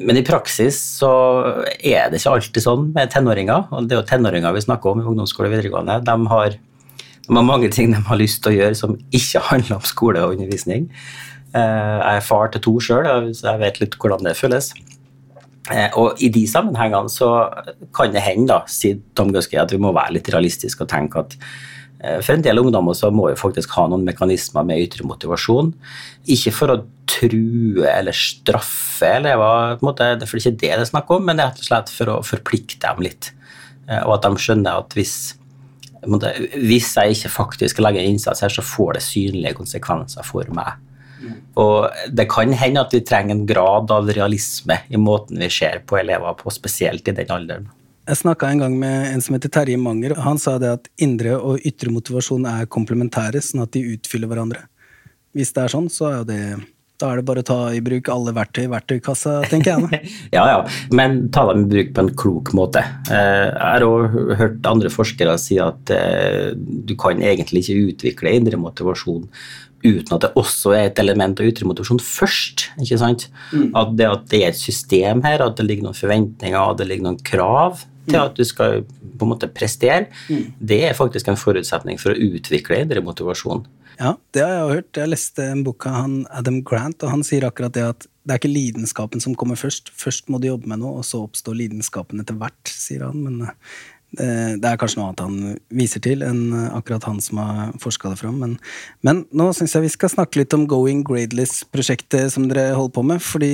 men 0.00 0.16
i 0.16 0.24
praksis 0.24 0.78
så 1.00 1.12
er 1.76 2.08
det 2.10 2.20
ikke 2.20 2.32
alltid 2.32 2.64
sånn 2.64 2.90
med 2.94 3.10
tenåringer. 3.12 3.68
og 3.70 3.86
Det 3.86 3.96
er 3.96 4.00
jo 4.00 4.08
tenåringer 4.08 4.54
vi 4.54 4.64
snakker 4.64 4.92
om 4.92 5.02
i 5.02 5.08
ungdomsskole 5.12 5.50
og 5.50 5.56
videregående. 5.56 6.00
De 6.06 6.16
har 6.32 6.58
de 7.30 7.36
har 7.36 7.44
mange 7.46 7.68
ting 7.70 7.92
de 7.92 8.00
har 8.08 8.18
lyst 8.18 8.40
til 8.42 8.50
å 8.50 8.56
gjøre 8.56 8.76
som 8.78 8.96
ikke 9.14 9.42
handler 9.52 9.76
om 9.76 9.84
skole 9.86 10.22
og 10.24 10.32
undervisning. 10.34 10.88
Eh, 11.50 11.96
jeg 11.98 12.20
er 12.20 12.22
far 12.22 12.52
til 12.52 12.62
to 12.62 12.76
sjøl, 12.82 13.08
så 13.34 13.52
jeg 13.52 13.62
vet 13.64 13.80
litt 13.82 13.96
hvordan 13.98 14.26
det 14.26 14.36
føles. 14.38 14.70
Eh, 15.70 15.90
og 15.98 16.20
i 16.22 16.30
de 16.32 16.44
sammenhengene 16.50 17.10
så 17.10 17.30
kan 17.96 18.14
det 18.14 18.22
hende, 18.24 18.48
da, 18.52 18.62
sier 18.70 19.00
Tom 19.18 19.32
Guske, 19.34 19.58
at 19.58 19.74
vi 19.74 19.80
må 19.82 19.92
være 19.96 20.16
litt 20.18 20.30
realistiske 20.32 20.86
og 20.86 20.92
tenke 20.92 21.24
at 21.24 21.34
eh, 22.04 22.20
for 22.22 22.36
en 22.36 22.46
del 22.46 22.62
ungdommer 22.62 22.94
så 22.96 23.10
må 23.14 23.28
vi 23.28 23.38
faktisk 23.38 23.74
ha 23.78 23.88
noen 23.90 24.06
mekanismer 24.06 24.66
med 24.66 24.82
ytre 24.86 25.06
motivasjon. 25.08 25.74
Ikke 26.30 26.54
for 26.54 26.74
å 26.74 26.78
true 27.10 27.82
eller 27.90 28.14
straffe 28.14 29.10
elever, 29.18 29.76
for 29.82 29.98
det 29.98 30.06
er 30.06 30.22
ikke 30.22 30.54
det 30.54 30.70
det 30.70 30.72
er 30.76 30.88
snakk 30.92 31.10
om, 31.10 31.26
men 31.26 31.42
rett 31.42 31.58
og 31.58 31.66
slett 31.66 31.90
for 31.90 32.14
å 32.14 32.22
forplikte 32.26 32.84
dem 32.86 33.02
litt. 33.08 33.32
Og 34.04 34.12
at 34.14 34.22
de 34.22 34.38
skjønner 34.38 34.84
at 34.84 34.94
hvis 34.94 35.34
hvis 36.00 36.94
jeg 36.96 37.12
ikke 37.12 37.28
faktisk 37.28 37.80
legger 37.84 38.06
innsats 38.06 38.40
her, 38.40 38.48
så 38.48 38.62
får 38.64 38.94
det 38.96 39.02
synlige 39.04 39.58
konsekvenser 39.58 40.24
for 40.24 40.48
meg. 40.56 40.78
Og 41.60 42.06
det 42.16 42.26
kan 42.32 42.52
hende 42.56 42.84
at 42.84 42.94
vi 42.94 43.02
trenger 43.06 43.36
en 43.36 43.44
grad 43.48 43.92
av 43.92 44.08
realisme 44.14 44.80
i 44.88 45.00
måten 45.00 45.40
vi 45.40 45.50
ser 45.52 45.82
på 45.86 45.98
elever 46.00 46.36
på, 46.38 46.52
spesielt 46.54 47.08
i 47.08 47.16
den 47.16 47.34
alderen. 47.34 47.68
Jeg 48.08 48.22
snakka 48.22 48.48
en 48.50 48.62
gang 48.64 48.74
med 48.80 49.12
en 49.12 49.22
som 49.22 49.36
heter 49.36 49.52
Terje 49.54 49.78
Manger. 49.78 50.16
Han 50.24 50.40
sa 50.40 50.56
det 50.58 50.72
at 50.80 50.88
indre 50.98 51.36
og 51.38 51.62
ytre 51.66 51.92
motivasjon 51.94 52.48
er 52.48 52.66
komplementære, 52.66 53.42
sånn 53.44 53.62
at 53.62 53.74
de 53.76 53.84
utfyller 53.92 54.30
hverandre. 54.30 54.64
Hvis 55.36 55.52
det 55.54 55.62
er 55.62 55.74
sånn, 55.76 55.86
så 55.92 56.08
er 56.08 56.16
jo 56.16 56.28
det 56.32 56.42
da 57.00 57.10
er 57.10 57.20
det 57.20 57.26
bare 57.28 57.40
å 57.40 57.46
ta 57.46 57.58
i 57.72 57.80
bruk 57.84 58.10
alle 58.12 58.34
verktøy 58.36 58.66
i 58.66 58.70
verktøykassa, 58.70 59.38
tenker 59.48 59.72
jeg. 59.72 60.10
ja, 60.36 60.44
ja, 60.50 60.58
men 60.96 61.30
ta 61.32 61.46
dem 61.48 61.64
i 61.64 61.70
bruk 61.70 61.94
på 61.96 62.04
en 62.04 62.12
klok 62.22 62.52
måte. 62.56 62.82
Eh, 63.08 63.46
jeg 63.46 63.56
har 63.56 63.86
òg 63.86 64.18
hørt 64.40 64.68
andre 64.68 64.92
forskere 64.92 65.38
si 65.40 65.56
at 65.62 65.92
eh, 65.94 66.52
du 66.56 66.92
kan 67.00 67.22
egentlig 67.24 67.64
ikke 67.64 67.94
utvikle 67.94 68.36
indre 68.36 68.60
motivasjon 68.60 69.24
uten 69.84 70.14
at 70.16 70.24
det 70.24 70.32
også 70.38 70.74
er 70.76 70.88
et 70.88 71.00
element 71.02 71.40
av 71.40 71.48
ytre 71.48 71.68
motivasjon 71.68 72.02
først. 72.04 72.68
ikke 72.82 73.00
sant? 73.00 73.28
Mm. 73.52 73.70
At, 73.78 73.94
det, 73.98 74.08
at 74.08 74.26
det 74.32 74.42
er 74.42 74.52
et 74.52 74.60
system 74.60 75.24
her, 75.26 75.44
at 75.44 75.58
det 75.58 75.66
ligger 75.68 75.88
noen 75.88 75.98
forventninger, 75.98 76.60
at 76.60 76.80
det 76.80 76.88
ligger 76.90 77.08
noen 77.08 77.20
krav 77.24 77.82
til 78.08 78.16
mm. 78.18 78.24
at 78.24 78.38
du 78.38 78.46
skal 78.48 78.82
på 79.20 79.26
en 79.26 79.32
måte 79.34 79.50
prestere, 79.52 80.08
mm. 80.28 80.46
det 80.72 80.80
er 80.88 80.96
faktisk 80.96 81.28
en 81.28 81.40
forutsetning 81.40 82.00
for 82.00 82.14
å 82.14 82.30
utvikle 82.36 82.80
indre 82.80 83.04
motivasjon. 83.04 83.66
Ja, 84.00 84.14
det 84.32 84.44
har 84.44 84.54
jeg 84.54 84.76
hørt. 84.78 84.96
Jeg 84.96 85.12
leste 85.12 85.44
en 85.52 85.64
bok 85.66 85.84
av 85.88 85.98
han 85.98 86.14
Adam 86.32 86.62
Grant, 86.64 87.02
og 87.04 87.12
han 87.12 87.24
sier 87.26 87.44
akkurat 87.44 87.74
det 87.76 87.84
at 87.84 88.06
det 88.24 88.34
er 88.34 88.40
ikke 88.40 88.52
lidenskapen 88.52 89.20
som 89.20 89.34
kommer 89.36 89.58
først. 89.60 89.90
Først 89.96 90.30
må 90.32 90.40
du 90.40 90.48
jobbe 90.48 90.70
med 90.70 90.80
noe, 90.80 91.00
og 91.00 91.08
så 91.08 91.22
oppstår 91.24 91.56
lidenskapen 91.58 92.20
etter 92.22 92.36
hvert, 92.40 92.72
sier 92.72 93.04
han. 93.08 93.20
Men 93.26 93.50
det 94.18 94.66
er 94.66 94.78
kanskje 94.80 94.98
noe 94.98 95.08
annet 95.10 95.20
han 95.22 95.58
viser 95.78 96.02
til 96.02 96.24
enn 96.26 96.54
eh, 96.56 96.72
akkurat 96.74 97.06
han 97.06 97.20
som 97.22 97.38
har 97.38 97.74
forska 97.82 98.10
det 98.10 98.18
fram. 98.18 98.40
Men, 98.42 98.56
men 99.06 99.22
nå 99.36 99.50
syns 99.54 99.76
jeg 99.76 99.84
vi 99.84 99.92
skal 99.92 100.10
snakke 100.10 100.40
litt 100.40 100.56
om 100.56 100.66
Going 100.70 101.04
Gradeless-prosjektet 101.06 102.34
som 102.34 102.48
dere 102.50 102.72
holder 102.74 102.94
på 102.96 103.04
med. 103.06 103.22
Fordi 103.22 103.52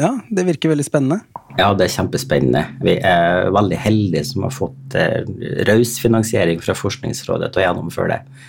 ja, 0.00 0.14
det 0.32 0.46
virker 0.48 0.72
veldig 0.72 0.88
spennende. 0.88 1.20
Ja, 1.58 1.72
det 1.76 1.86
er 1.86 1.94
kjempespennende. 1.98 2.64
Vi 2.80 2.96
er 2.96 3.50
veldig 3.52 3.80
heldige 3.82 4.24
som 4.32 4.48
har 4.48 4.56
fått 4.56 4.96
eh, 4.98 5.20
raus 5.68 5.98
finansiering 6.00 6.64
fra 6.64 6.76
Forskningsrådet 6.78 7.52
til 7.52 7.62
å 7.62 7.68
gjennomføre 7.68 8.16
det. 8.16 8.48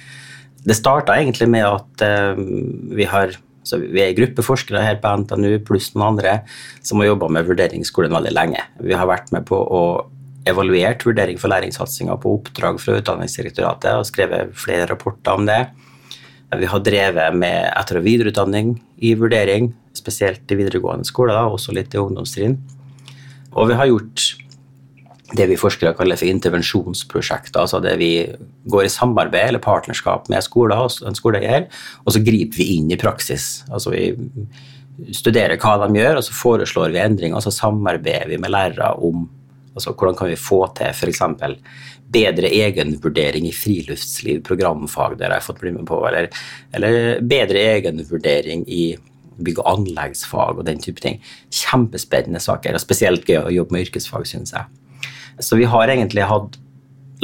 Det 0.61 0.77
starta 0.77 1.17
egentlig 1.17 1.49
med 1.51 1.67
at 1.67 2.05
eh, 2.05 2.43
vi 2.95 3.09
har 3.11 3.35
så 3.61 3.77
vi 3.77 4.01
er 4.01 4.07
en 4.09 4.17
gruppe 4.17 4.41
forskere 4.41 4.81
her 4.81 4.95
på 5.01 5.09
NTNU 5.21 5.59
pluss 5.67 5.91
noen 5.93 6.15
andre 6.15 6.39
som 6.81 6.97
har 6.97 7.11
jobba 7.11 7.27
med 7.29 7.45
vurderingsskolen 7.45 8.13
veldig 8.15 8.31
lenge. 8.33 8.63
Vi 8.81 8.95
har 8.97 9.05
vært 9.09 9.29
med 9.35 9.45
på 9.45 9.59
å 9.61 9.83
evaluert 10.49 11.05
vurdering 11.05 11.39
for 11.39 11.51
læringssatsinga 11.51 12.17
på 12.21 12.35
oppdrag 12.37 12.79
fra 12.81 12.97
Utdanningsdirektoratet 12.99 13.93
og 13.93 14.07
skrevet 14.09 14.55
flere 14.57 14.87
rapporter 14.89 15.37
om 15.37 15.45
det. 15.49 15.61
Vi 16.57 16.67
har 16.67 16.83
drevet 16.83 17.37
med 17.37 17.69
etter- 17.69 18.01
og 18.01 18.05
videreutdanning 18.07 18.75
i 18.99 19.13
vurdering, 19.15 19.71
spesielt 19.95 20.51
i 20.51 20.57
videregående 20.59 21.07
skole, 21.07 21.35
da, 21.35 21.45
også 21.47 21.75
litt 21.75 21.93
i 21.95 22.01
ungdomstrinn. 22.01 22.57
Og 23.55 23.69
vi 23.69 23.77
har 23.79 23.87
gjort 23.87 24.25
det 25.37 25.47
vi 25.47 25.59
forskere 25.59 25.93
kaller 25.95 26.19
for 26.19 26.27
intervensjonsprosjekter, 26.27 27.61
altså 27.61 27.79
det 27.83 27.93
vi 28.01 28.11
går 28.71 28.87
i 28.87 28.91
samarbeid 28.91 29.47
eller 29.47 29.63
partnerskap 29.63 30.27
med 30.31 30.43
skoler 30.43 30.81
og 30.83 30.97
en 31.07 31.15
skoleeier, 31.15 31.69
og 32.03 32.15
så 32.15 32.23
griper 32.23 32.59
vi 32.59 32.67
inn 32.75 32.91
i 32.91 32.99
praksis. 32.99 33.61
Altså 33.71 33.93
vi 33.95 34.09
studerer 35.15 35.55
hva 35.61 35.77
de 35.85 36.01
gjør, 36.01 36.19
og 36.19 36.25
så 36.27 36.35
foreslår 36.35 36.91
vi 36.91 36.99
endringer, 37.03 37.39
og 37.39 37.45
så 37.45 37.53
samarbeider 37.55 38.27
vi 38.33 38.41
med 38.41 38.51
lærere 38.51 38.91
om 38.99 39.29
Altså, 39.71 39.93
hvordan 39.95 40.17
kan 40.19 40.27
vi 40.31 40.39
få 40.39 40.65
til 40.75 40.91
f.eks. 40.91 41.21
bedre 42.11 42.49
egenvurdering 42.51 43.47
i 43.47 43.53
friluftsliv, 43.55 44.41
programfag 44.43 45.15
der 45.21 45.31
har 45.31 45.45
fått 45.45 45.61
bli 45.61 45.71
med 45.75 45.85
på, 45.87 46.01
eller, 46.07 46.27
eller 46.75 47.21
bedre 47.23 47.63
egenvurdering 47.77 48.65
i 48.67 48.97
bygg- 49.41 49.61
og 49.63 49.69
anleggsfag 49.71 50.59
og 50.59 50.67
den 50.67 50.81
type 50.83 51.01
ting. 51.03 51.21
Kjempespennende 51.55 52.41
saker, 52.43 52.75
og 52.75 52.83
spesielt 52.83 53.27
gøy 53.27 53.39
å 53.45 53.55
jobbe 53.61 53.77
med 53.77 53.87
yrkesfag, 53.87 54.27
syns 54.27 54.53
jeg. 54.55 54.67
Så 55.41 55.57
vi 55.57 55.69
har 55.69 55.89
egentlig 55.89 56.27
hatt 56.27 56.59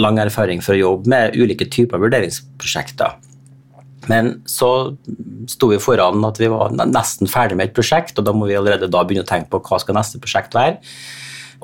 lang 0.02 0.20
erfaring 0.22 0.62
for 0.64 0.76
å 0.76 0.82
jobbe 0.82 1.12
med 1.12 1.38
ulike 1.38 1.68
typer 1.74 2.02
vurderingsprosjekter. 2.02 3.18
Men 4.08 4.38
så 4.48 4.96
sto 5.52 5.72
vi 5.72 5.80
foran 5.84 6.24
at 6.28 6.40
vi 6.40 6.50
var 6.52 6.72
nesten 6.78 7.30
ferdig 7.30 7.58
med 7.60 7.70
et 7.70 7.76
prosjekt, 7.76 8.16
og 8.18 8.28
da 8.28 8.34
må 8.36 8.48
vi 8.48 8.56
allerede 8.56 8.90
da 8.92 9.04
begynne 9.04 9.26
å 9.26 9.30
tenke 9.30 9.52
på 9.52 9.62
hva 9.68 9.82
skal 9.84 9.98
neste 9.98 10.22
prosjekt 10.24 10.56
være. 10.56 10.78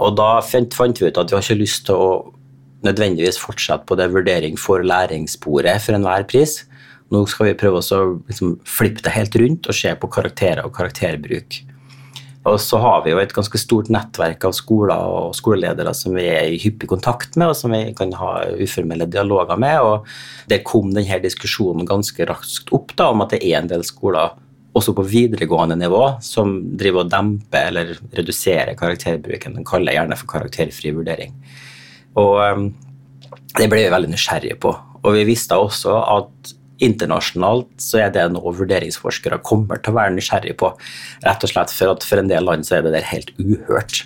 Og 0.01 0.15
da 0.17 0.37
fant, 0.45 0.73
vi 0.73 1.09
ut 1.09 1.19
at 1.19 1.31
vi 1.31 1.37
har 1.37 1.43
ikke 1.43 1.59
lyst 1.59 1.85
til 1.89 1.99
å 1.99 2.13
nødvendigvis 2.83 3.39
fortsette 3.39 3.87
på 3.87 3.97
det 3.99 4.09
vurdering 4.11 4.57
for 4.59 4.83
læringssporet 4.83 5.83
for 5.83 5.97
enhver 5.97 6.25
pris. 6.27 6.61
Nå 7.13 7.23
skal 7.29 7.51
vi 7.51 7.59
prøve 7.59 7.79
å 7.79 7.99
liksom, 8.27 8.57
flippe 8.67 9.03
det 9.05 9.13
helt 9.13 9.37
rundt 9.39 9.69
og 9.69 9.77
se 9.77 9.93
på 9.95 10.09
karakterer 10.11 10.65
og 10.65 10.73
karakterbruk. 10.75 11.61
Og 12.43 12.57
så 12.59 12.75
har 12.83 13.05
vi 13.05 13.13
jo 13.13 13.19
et 13.21 13.31
ganske 13.31 13.59
stort 13.61 13.87
nettverk 13.93 14.43
av 14.43 14.55
skoler 14.57 14.99
og 14.99 15.35
skoleledere 15.37 15.93
som 15.95 16.15
vi 16.17 16.25
er 16.27 16.51
i 16.51 16.59
hyppig 16.59 16.89
kontakt 16.91 17.37
med, 17.39 17.53
og 17.53 17.55
som 17.55 17.71
vi 17.71 17.93
kan 17.95 18.11
ha 18.19 18.33
uformelle 18.59 19.07
dialoger 19.07 19.59
med. 19.63 19.79
og 19.79 20.49
Det 20.51 20.59
kom 20.67 20.91
denne 20.91 21.21
diskusjonen 21.23 21.87
ganske 21.87 22.27
raskt 22.27 22.73
opp 22.75 22.91
da, 22.99 23.13
om 23.13 23.23
at 23.23 23.31
det 23.31 23.45
er 23.47 23.61
en 23.61 23.71
del 23.71 23.85
skoler 23.87 24.35
også 24.73 24.95
på 24.97 25.05
videregående 25.05 25.77
nivå, 25.77 26.01
som 26.23 26.55
driver 26.79 27.03
og 27.03 27.11
demper 27.13 27.69
eller 27.69 27.93
reduserer 28.17 28.73
karakterbruken. 28.77 29.59
Den 29.59 29.67
kaller 29.67 29.93
jeg 29.93 30.01
gjerne 30.01 30.17
for 30.17 30.31
karakterfri 30.31 30.93
vurdering. 30.95 31.35
Og 32.19 32.39
um, 32.41 32.67
det 33.57 33.69
ble 33.69 33.83
vi 33.83 33.93
veldig 33.93 34.11
nysgjerrige 34.13 34.57
på. 34.61 34.73
Og 35.03 35.17
vi 35.17 35.27
visste 35.29 35.57
også 35.59 35.99
at 36.01 36.53
internasjonalt 36.83 37.69
så 37.81 38.01
er 38.03 38.13
det 38.15 38.25
noe 38.33 38.53
vurderingsforskere 38.57 39.41
kommer 39.45 39.79
til 39.79 39.93
å 39.93 39.99
være 39.99 40.15
nysgjerrige 40.15 40.57
på. 40.59 40.71
Rett 41.23 41.45
og 41.45 41.53
slett 41.53 41.73
for 41.75 41.93
at 41.93 42.07
for 42.07 42.21
en 42.21 42.31
del 42.31 42.49
land 42.49 42.65
så 42.67 42.79
er 42.79 42.87
det 42.87 42.95
der 42.97 43.11
helt 43.11 43.29
uhørt. 43.37 44.03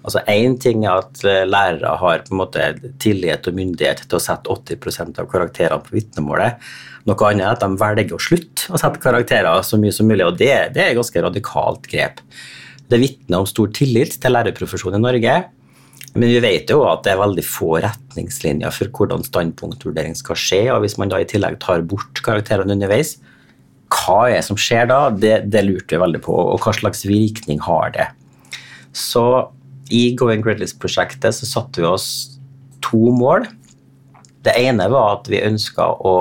Altså 0.00 0.22
Én 0.32 0.56
ting 0.60 0.86
er 0.86 1.02
at 1.02 1.20
eh, 1.28 1.42
lærere 1.48 1.96
har 2.00 2.22
på 2.24 2.32
en 2.32 2.40
måte 2.40 2.68
tillit 3.02 3.48
og 3.50 3.56
myndighet 3.56 4.06
til 4.06 4.16
å 4.16 4.22
sette 4.22 4.48
80% 4.48 5.20
av 5.20 5.28
karakterene 5.28 5.84
på 5.84 5.98
vitnemålet. 5.98 6.56
Noe 7.08 7.28
annet 7.28 7.44
er 7.44 7.52
at 7.52 7.64
de 7.64 7.80
velger 7.80 8.16
å 8.16 8.22
slutte 8.22 8.72
å 8.72 8.80
sette 8.80 9.02
karakterer 9.02 9.60
så 9.66 9.78
mye 9.80 9.92
som 9.92 10.08
mulig, 10.08 10.24
og 10.24 10.40
det, 10.40 10.52
det 10.74 10.84
er 10.84 10.92
et 10.92 10.98
ganske 10.98 11.24
radikalt 11.24 11.88
grep. 11.90 12.20
Det 12.90 13.00
vitner 13.00 13.42
om 13.42 13.48
stor 13.48 13.70
tillit 13.76 14.16
til 14.20 14.34
lærerprofesjonen 14.34 15.00
i 15.00 15.04
Norge, 15.04 15.36
men 16.16 16.26
vi 16.26 16.40
vet 16.42 16.72
jo 16.72 16.80
at 16.88 17.04
det 17.04 17.12
er 17.12 17.20
veldig 17.20 17.44
få 17.46 17.76
retningslinjer 17.84 18.72
for 18.74 18.90
hvordan 18.96 19.22
standpunktvurdering 19.26 20.16
skal 20.18 20.38
skje, 20.38 20.62
og 20.74 20.82
hvis 20.82 20.96
man 20.98 21.12
da 21.12 21.20
i 21.22 21.28
tillegg 21.28 21.60
tar 21.62 21.84
bort 21.86 22.24
karakterene 22.26 22.74
underveis, 22.74 23.18
hva 23.90 24.24
er 24.28 24.38
det 24.38 24.46
som 24.46 24.58
skjer 24.58 24.88
da? 24.90 25.00
Det, 25.12 25.36
det 25.50 25.62
lurte 25.66 25.96
vi 25.96 26.02
veldig 26.02 26.22
på, 26.24 26.34
og 26.34 26.60
hva 26.64 26.74
slags 26.74 27.04
virkning 27.06 27.62
har 27.62 27.94
det? 27.94 28.08
Så 28.96 29.24
i 29.90 30.02
Going 30.18 30.42
Gridless-prosjektet 30.44 31.36
så 31.36 31.48
satte 31.48 31.82
vi 31.82 31.88
oss 31.88 32.10
to 32.84 33.10
mål. 33.14 33.48
Det 34.46 34.54
ene 34.56 34.86
var 34.92 35.18
at 35.18 35.30
vi 35.30 35.42
ønska 35.44 35.90
å 36.06 36.14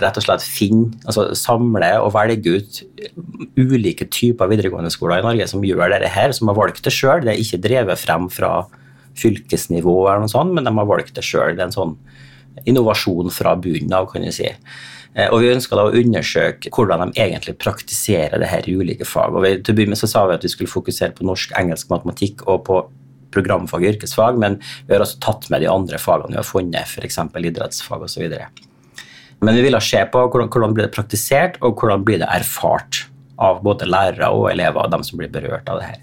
rett 0.00 0.16
og 0.16 0.24
slett 0.24 0.44
finne, 0.44 0.94
altså 1.04 1.26
samle 1.36 1.88
og 2.00 2.14
velge 2.14 2.54
ut 2.56 2.78
ulike 3.60 4.06
typer 4.08 4.48
videregående 4.48 4.92
skoler 4.92 5.20
i 5.20 5.26
Norge 5.26 5.48
som 5.50 5.64
gjør 5.64 5.92
dette 5.92 6.08
her, 6.08 6.32
som 6.36 6.48
har 6.48 6.56
valgt 6.56 6.84
det 6.86 6.94
sjøl. 6.94 7.24
Det 7.26 7.34
er 7.34 7.42
ikke 7.42 7.60
drevet 7.66 8.00
frem 8.00 8.30
fra 8.32 8.62
fylkesnivå, 9.20 9.96
eller 10.06 10.24
noe 10.24 10.32
sånt, 10.32 10.54
men 10.56 10.64
de 10.64 10.72
har 10.76 10.88
valgt 10.88 11.12
det 11.18 11.26
sjøl. 11.26 11.52
Det 11.56 11.64
er 11.64 11.68
en 11.68 11.76
sånn 11.76 11.96
innovasjon 12.68 13.30
fra 13.34 13.54
bunnen 13.60 13.92
av, 13.96 14.08
kan 14.10 14.24
du 14.24 14.32
si. 14.34 14.48
Eh, 15.14 15.26
og 15.26 15.42
Vi 15.42 15.50
ønska 15.50 15.78
å 15.78 15.90
undersøke 15.96 16.70
hvordan 16.74 17.10
de 17.10 17.22
egentlig 17.24 17.56
praktiserer 17.58 18.38
det 18.38 18.50
her 18.50 18.68
i 18.68 18.76
ulike 18.78 19.08
fag. 19.08 19.34
Og 19.34 19.44
vi, 19.44 19.56
til 19.58 19.74
å 19.74 19.80
begynne 19.80 19.98
så 19.98 20.10
sa 20.10 20.24
vi 20.28 20.36
at 20.38 20.46
vi 20.46 20.52
skulle 20.52 20.70
fokusere 20.70 21.16
på 21.16 21.26
norsk, 21.26 21.54
engelsk, 21.58 21.90
matematikk 21.92 22.46
og 22.46 22.64
på 22.68 22.80
programfag 23.34 23.84
og 23.84 23.92
yrkesfag, 23.92 24.38
men 24.42 24.58
vi 24.88 24.94
har 24.94 25.04
også 25.04 25.20
tatt 25.22 25.46
med 25.52 25.62
de 25.62 25.70
andre 25.70 26.00
fagene 26.02 26.34
vi 26.34 26.40
har 26.40 26.48
funnet, 26.48 26.88
f.eks. 26.88 27.20
idrettsfag 27.38 28.02
osv. 28.02 28.26
Men 29.40 29.56
vi 29.56 29.64
ville 29.64 29.80
se 29.80 30.02
på 30.12 30.24
hvordan, 30.26 30.50
hvordan 30.50 30.74
blir 30.74 30.88
det 30.88 30.94
praktisert, 30.96 31.60
og 31.62 31.78
hvordan 31.78 32.02
blir 32.06 32.20
det 32.22 32.30
erfart 32.30 33.04
av 33.40 33.62
både 33.64 33.88
lærere 33.88 34.32
og 34.34 34.50
elever, 34.50 34.82
og 34.82 34.92
dem 34.92 35.06
som 35.06 35.20
blir 35.20 35.30
berørt 35.32 35.70
av 35.70 35.80
det 35.80 35.92
her. 35.92 36.00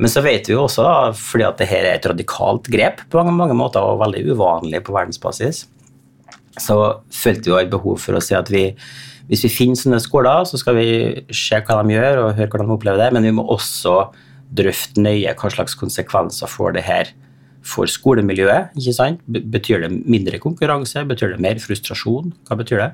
Men 0.00 0.12
så 0.12 0.22
vet 0.24 0.48
vi 0.48 0.54
jo 0.56 0.64
også, 0.64 0.84
da, 0.84 1.12
fordi 1.16 1.46
at 1.46 1.60
dette 1.60 1.76
er 1.76 1.90
et 1.94 2.06
radikalt 2.08 2.68
grep 2.72 3.04
på 3.12 3.20
mange, 3.20 3.36
mange 3.36 3.56
måter, 3.56 3.84
og 3.84 4.00
veldig 4.02 4.26
uvanlig 4.32 4.82
på 4.84 4.94
verdensbasis, 4.96 5.66
så 6.60 6.76
følte 7.14 7.50
vi 7.50 7.62
et 7.62 7.72
behov 7.72 8.00
for 8.02 8.18
å 8.18 8.22
si 8.24 8.36
at 8.36 8.50
vi, 8.52 8.68
hvis 9.30 9.46
vi 9.46 9.52
finner 9.52 9.78
sånne 9.78 10.02
skoler, 10.02 10.44
så 10.48 10.60
skal 10.60 10.76
vi 10.78 10.90
se 11.34 11.60
hva 11.64 11.80
de 11.80 11.96
gjør, 11.96 12.24
og 12.24 12.36
høre 12.38 12.50
hvordan 12.52 12.70
de 12.70 12.76
opplever 12.76 13.02
det, 13.04 13.10
men 13.16 13.28
vi 13.28 13.34
må 13.36 13.46
også 13.48 13.96
drøfte 14.50 15.02
nøye 15.02 15.34
hva 15.38 15.50
slags 15.54 15.76
konsekvenser 15.78 16.50
får 16.50 16.76
det 16.76 16.86
her 16.86 17.12
for 17.66 17.90
skolemiljøet. 17.90 18.72
ikke 18.76 18.94
sant? 18.96 19.20
Betyr 19.28 19.84
det 19.84 19.90
mindre 19.92 20.40
konkurranse? 20.40 21.04
Betyr 21.06 21.34
det 21.34 21.44
mer 21.44 21.60
frustrasjon? 21.60 22.32
Hva 22.48 22.56
betyr 22.58 22.80
det? 22.80 22.90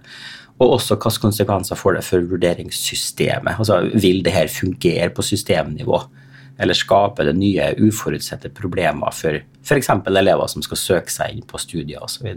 Og 0.57 0.79
også 0.79 0.97
hvilke 0.97 1.23
konsekvenser 1.23 1.79
får 1.79 1.99
det 1.99 2.05
for 2.05 2.29
vurderingssystemet? 2.31 3.59
Altså, 3.59 3.81
Vil 3.95 4.23
det 4.25 4.33
her 4.33 4.49
fungere 4.49 5.11
på 5.11 5.23
systemnivå? 5.23 6.01
Eller 6.59 6.75
skaper 6.75 7.29
det 7.29 7.37
nye 7.37 7.75
uforutsette 7.85 8.49
problemer 8.49 9.13
for 9.13 9.37
f.eks. 9.63 9.91
elever 10.07 10.47
som 10.49 10.63
skal 10.65 10.81
søke 10.81 11.13
seg 11.13 11.37
inn 11.37 11.45
på 11.47 11.61
studier 11.61 12.01
osv. 12.03 12.33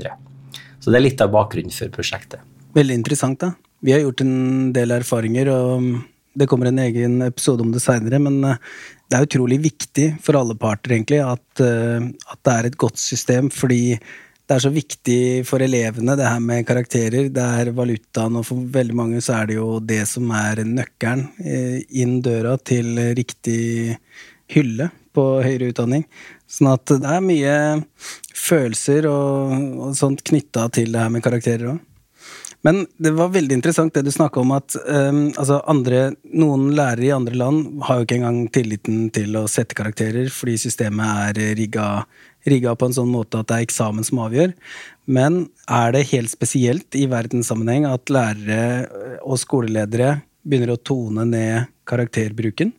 Så, 0.80 0.92
det 0.92 1.00
er 1.00 1.06
litt 1.06 1.24
av 1.24 1.34
bakgrunnen 1.34 1.74
for 1.76 1.92
prosjektet. 1.94 2.46
Veldig 2.76 3.02
interessant, 3.02 3.42
da. 3.42 3.54
vi 3.84 3.94
har 3.96 4.04
gjort 4.04 4.24
en 4.24 4.72
del 4.76 4.94
erfaringer, 4.96 5.52
og 5.52 5.92
det 6.40 6.48
kommer 6.48 6.70
en 6.70 6.80
egen 6.80 7.20
episode 7.26 7.66
om 7.66 7.74
det 7.74 7.82
seinere, 7.84 8.20
men 8.22 8.40
eh, 8.46 8.62
det 9.10 9.18
er 9.18 9.28
utrolig 9.28 9.60
viktig 9.64 10.08
for 10.24 10.38
alle 10.40 10.56
parter, 10.60 10.96
egentlig, 10.96 11.20
at, 11.26 11.64
eh, 11.66 12.10
at 12.30 12.42
det 12.46 12.56
er 12.56 12.70
et 12.70 12.80
godt 12.80 13.02
system, 13.02 13.50
fordi 13.52 13.98
det 14.00 14.56
er 14.56 14.64
så 14.64 14.72
viktig 14.74 15.20
for 15.46 15.62
elevene, 15.62 16.16
det 16.18 16.26
her 16.26 16.40
med 16.42 16.66
karakterer. 16.66 17.28
Det 17.34 17.44
er 17.62 17.70
valutaen, 17.78 18.40
og 18.40 18.48
for 18.48 18.64
veldig 18.78 18.96
mange 18.98 19.22
så 19.22 19.36
er 19.42 19.50
det 19.52 19.60
jo 19.60 19.76
det 19.84 20.02
som 20.10 20.32
er 20.34 20.64
nøkkelen 20.66 21.28
eh, 21.44 21.76
inn 22.02 22.18
døra 22.26 22.56
til 22.58 22.96
riktig 23.18 23.98
hylle 24.50 24.90
på 25.16 25.26
høyere 25.44 25.72
utdanning. 25.74 26.06
Sånn 26.50 26.72
at 26.74 26.90
det 26.92 27.06
er 27.06 27.26
mye 27.26 27.56
følelser 28.36 29.10
og, 29.10 29.54
og 29.90 29.94
sånt 29.98 30.24
knytta 30.26 30.70
til 30.74 30.94
det 30.94 31.04
her 31.04 31.14
med 31.14 31.26
karakterer 31.26 31.74
òg. 31.76 31.86
Men 32.62 32.82
det 33.00 33.14
var 33.16 33.32
veldig 33.32 33.56
interessant 33.56 33.94
det 33.96 34.04
du 34.04 34.12
snakka 34.12 34.42
om 34.42 34.50
at 34.52 34.76
um, 34.84 35.22
altså 35.40 35.62
andre, 35.72 36.10
noen 36.28 36.74
lærere 36.76 37.08
i 37.08 37.14
andre 37.16 37.38
land 37.40 37.84
har 37.88 38.00
jo 38.00 38.08
ikke 38.08 38.18
engang 38.18 38.40
tilliten 38.52 39.06
til 39.16 39.38
å 39.40 39.46
sette 39.48 39.78
karakterer 39.80 40.28
fordi 40.34 40.58
systemet 40.60 41.40
er 41.40 41.56
rigga, 41.56 41.86
rigga 42.50 42.76
på 42.76 42.90
en 42.90 42.98
sånn 42.98 43.14
måte 43.14 43.40
at 43.40 43.48
det 43.48 43.62
er 43.62 43.68
eksamen 43.70 44.08
som 44.08 44.20
avgjør. 44.26 44.52
Men 45.08 45.46
er 45.72 45.96
det 45.96 46.10
helt 46.12 46.34
spesielt 46.34 47.00
i 47.00 47.06
verdenssammenheng 47.10 47.88
at 47.88 48.12
lærere 48.12 49.22
og 49.24 49.40
skoleledere 49.40 50.18
begynner 50.44 50.76
å 50.76 50.84
tone 50.84 51.30
ned 51.32 51.72
karakterbruken? 51.88 52.76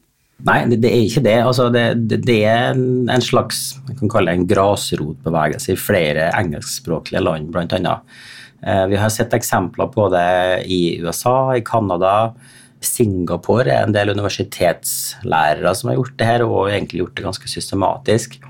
Nei, 0.46 0.58
det, 0.70 0.80
det, 0.80 0.90
er 0.90 1.04
ikke 1.04 1.24
det. 1.24 1.36
Altså, 1.44 1.68
det, 1.72 1.84
det, 2.08 2.20
det, 2.24 2.38
er 2.48 2.72
en 2.72 3.24
slags 3.24 3.74
jeg 3.88 3.98
kan 3.98 4.12
kalle 4.12 4.32
det 4.32 4.40
en 4.40 4.50
grasrotbevegelse 4.50 5.74
i 5.74 5.80
flere 5.80 6.30
engelskspråklige 6.38 7.22
land, 7.24 7.56
annet. 7.60 8.16
Eh, 8.64 8.86
vi 8.92 8.98
har 9.00 9.12
sett 9.12 9.36
eksempler 9.36 9.90
på 9.92 10.08
det 10.12 10.64
i 10.68 11.00
USA, 11.04 11.52
i 11.56 11.64
Canada. 11.66 12.32
Singapore 12.80 13.68
er 13.68 13.84
en 13.84 13.92
del 13.92 14.14
universitetslærere 14.14 15.74
som 15.76 15.90
har 15.90 15.98
gjort 16.00 16.16
det 16.16 16.28
her, 16.28 16.46
og 16.46 16.70
egentlig 16.70 17.02
gjort 17.02 17.16
det 17.18 17.26
ganske 17.28 17.52
systematisk. 17.52 18.40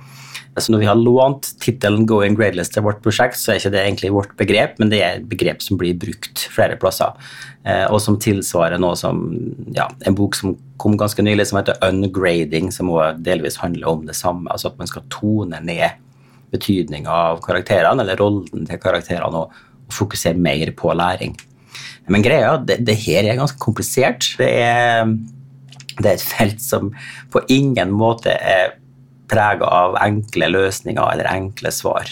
Altså 0.58 0.72
når 0.72 0.80
vi 0.82 0.88
har 0.88 0.98
lånt 0.98 1.52
tittelen 1.62 2.06
'Going 2.06 2.34
Gradeless' 2.36 2.72
til 2.74 2.82
vårt 2.82 3.02
prosjekt, 3.04 3.38
så 3.38 3.52
er 3.52 3.60
ikke 3.60 3.70
det 3.70 3.82
egentlig 3.84 4.12
vårt 4.12 4.32
begrep, 4.36 4.78
men 4.78 4.90
det 4.90 4.98
er 5.00 5.18
et 5.18 5.28
begrep 5.30 5.62
som 5.62 5.78
blir 5.78 5.94
brukt 5.94 6.42
flere 6.50 6.76
plasser, 6.76 7.14
eh, 7.64 7.86
og 7.86 8.00
som 8.02 8.18
tilsvarer 8.18 8.80
noe 8.82 8.96
som 8.98 9.22
ja, 9.76 9.86
en 10.06 10.18
bok 10.18 10.34
som 10.34 10.56
kom 10.76 10.96
ganske 10.98 11.22
nylig, 11.22 11.46
som 11.46 11.60
heter 11.60 11.78
'Ungrading', 11.80 12.72
som 12.72 12.90
også 12.90 13.22
delvis 13.22 13.56
handler 13.62 13.88
om 13.88 14.06
det 14.06 14.16
samme. 14.16 14.50
Altså 14.50 14.68
at 14.68 14.78
man 14.78 14.86
skal 14.86 15.06
tone 15.10 15.60
ned 15.62 15.90
betydninga 16.50 17.10
av 17.10 17.40
karakterene, 17.40 18.02
eller 18.02 18.16
rollen 18.16 18.66
til 18.66 18.78
karakterene, 18.78 19.36
og, 19.36 19.52
og 19.86 19.94
fokusere 19.94 20.34
mer 20.34 20.72
på 20.76 20.92
læring. 20.92 21.36
Men 22.08 22.22
greia 22.22 22.56
det, 22.58 22.80
det 22.86 22.96
her 22.96 23.22
er 23.24 23.38
ganske 23.38 23.58
komplisert. 23.58 24.34
Det 24.38 24.50
er, 24.50 25.06
det 26.00 26.06
er 26.06 26.16
et 26.16 26.26
felt 26.26 26.60
som 26.62 26.90
på 27.30 27.44
ingen 27.48 27.92
måte 27.94 28.34
er 28.34 28.79
prega 29.30 29.68
av 29.68 29.98
enkle 30.02 30.50
løsninger 30.50 31.04
eller 31.12 31.30
enkle 31.30 31.72
svar. 31.74 32.10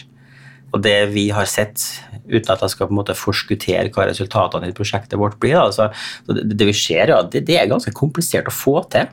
Og 0.75 0.83
det 0.85 0.97
vi 1.15 1.29
har 1.33 1.49
sett, 1.49 1.81
uten 2.29 2.53
at 2.53 2.63
jeg 2.65 2.75
skal 2.75 2.89
på 2.89 2.93
en 2.93 3.01
måte 3.01 3.17
forskuttere 3.17 3.89
hva 3.95 4.09
resultatene 4.11 4.69
i 4.69 4.77
prosjektet 4.77 5.17
vårt 5.21 5.39
blir, 5.41 5.57
altså, 5.61 5.89
det, 6.29 6.45
det, 6.53 6.69
vi 6.69 6.77
ser, 6.77 7.15
ja, 7.15 7.23
det, 7.25 7.47
det, 7.49 7.57
er 7.57 7.71
ganske 7.71 7.95
komplisert 7.97 8.51
å 8.51 8.55
få 8.55 8.83
til. 8.93 9.09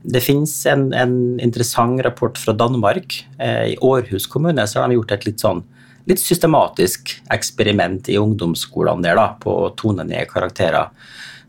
Det 0.00 0.22
finnes 0.24 0.54
en, 0.70 0.88
en 0.96 1.14
interessant 1.42 2.00
rapport 2.06 2.38
fra 2.40 2.54
Danmark. 2.56 3.18
Eh, 3.42 3.74
I 3.74 3.76
Århus 3.84 4.30
kommune 4.30 4.64
så 4.70 4.80
har 4.80 4.88
de 4.88 4.96
gjort 4.96 5.18
et 5.18 5.26
litt 5.28 5.42
sånn 5.42 5.64
litt 6.08 6.22
systematisk 6.22 7.12
eksperiment 7.30 8.08
i 8.10 8.16
ungdomsskolene 8.18 9.04
der 9.04 9.18
da, 9.18 9.26
på 9.42 9.52
å 9.66 9.72
tone 9.78 10.06
ned 10.08 10.30
karakterer. 10.30 10.88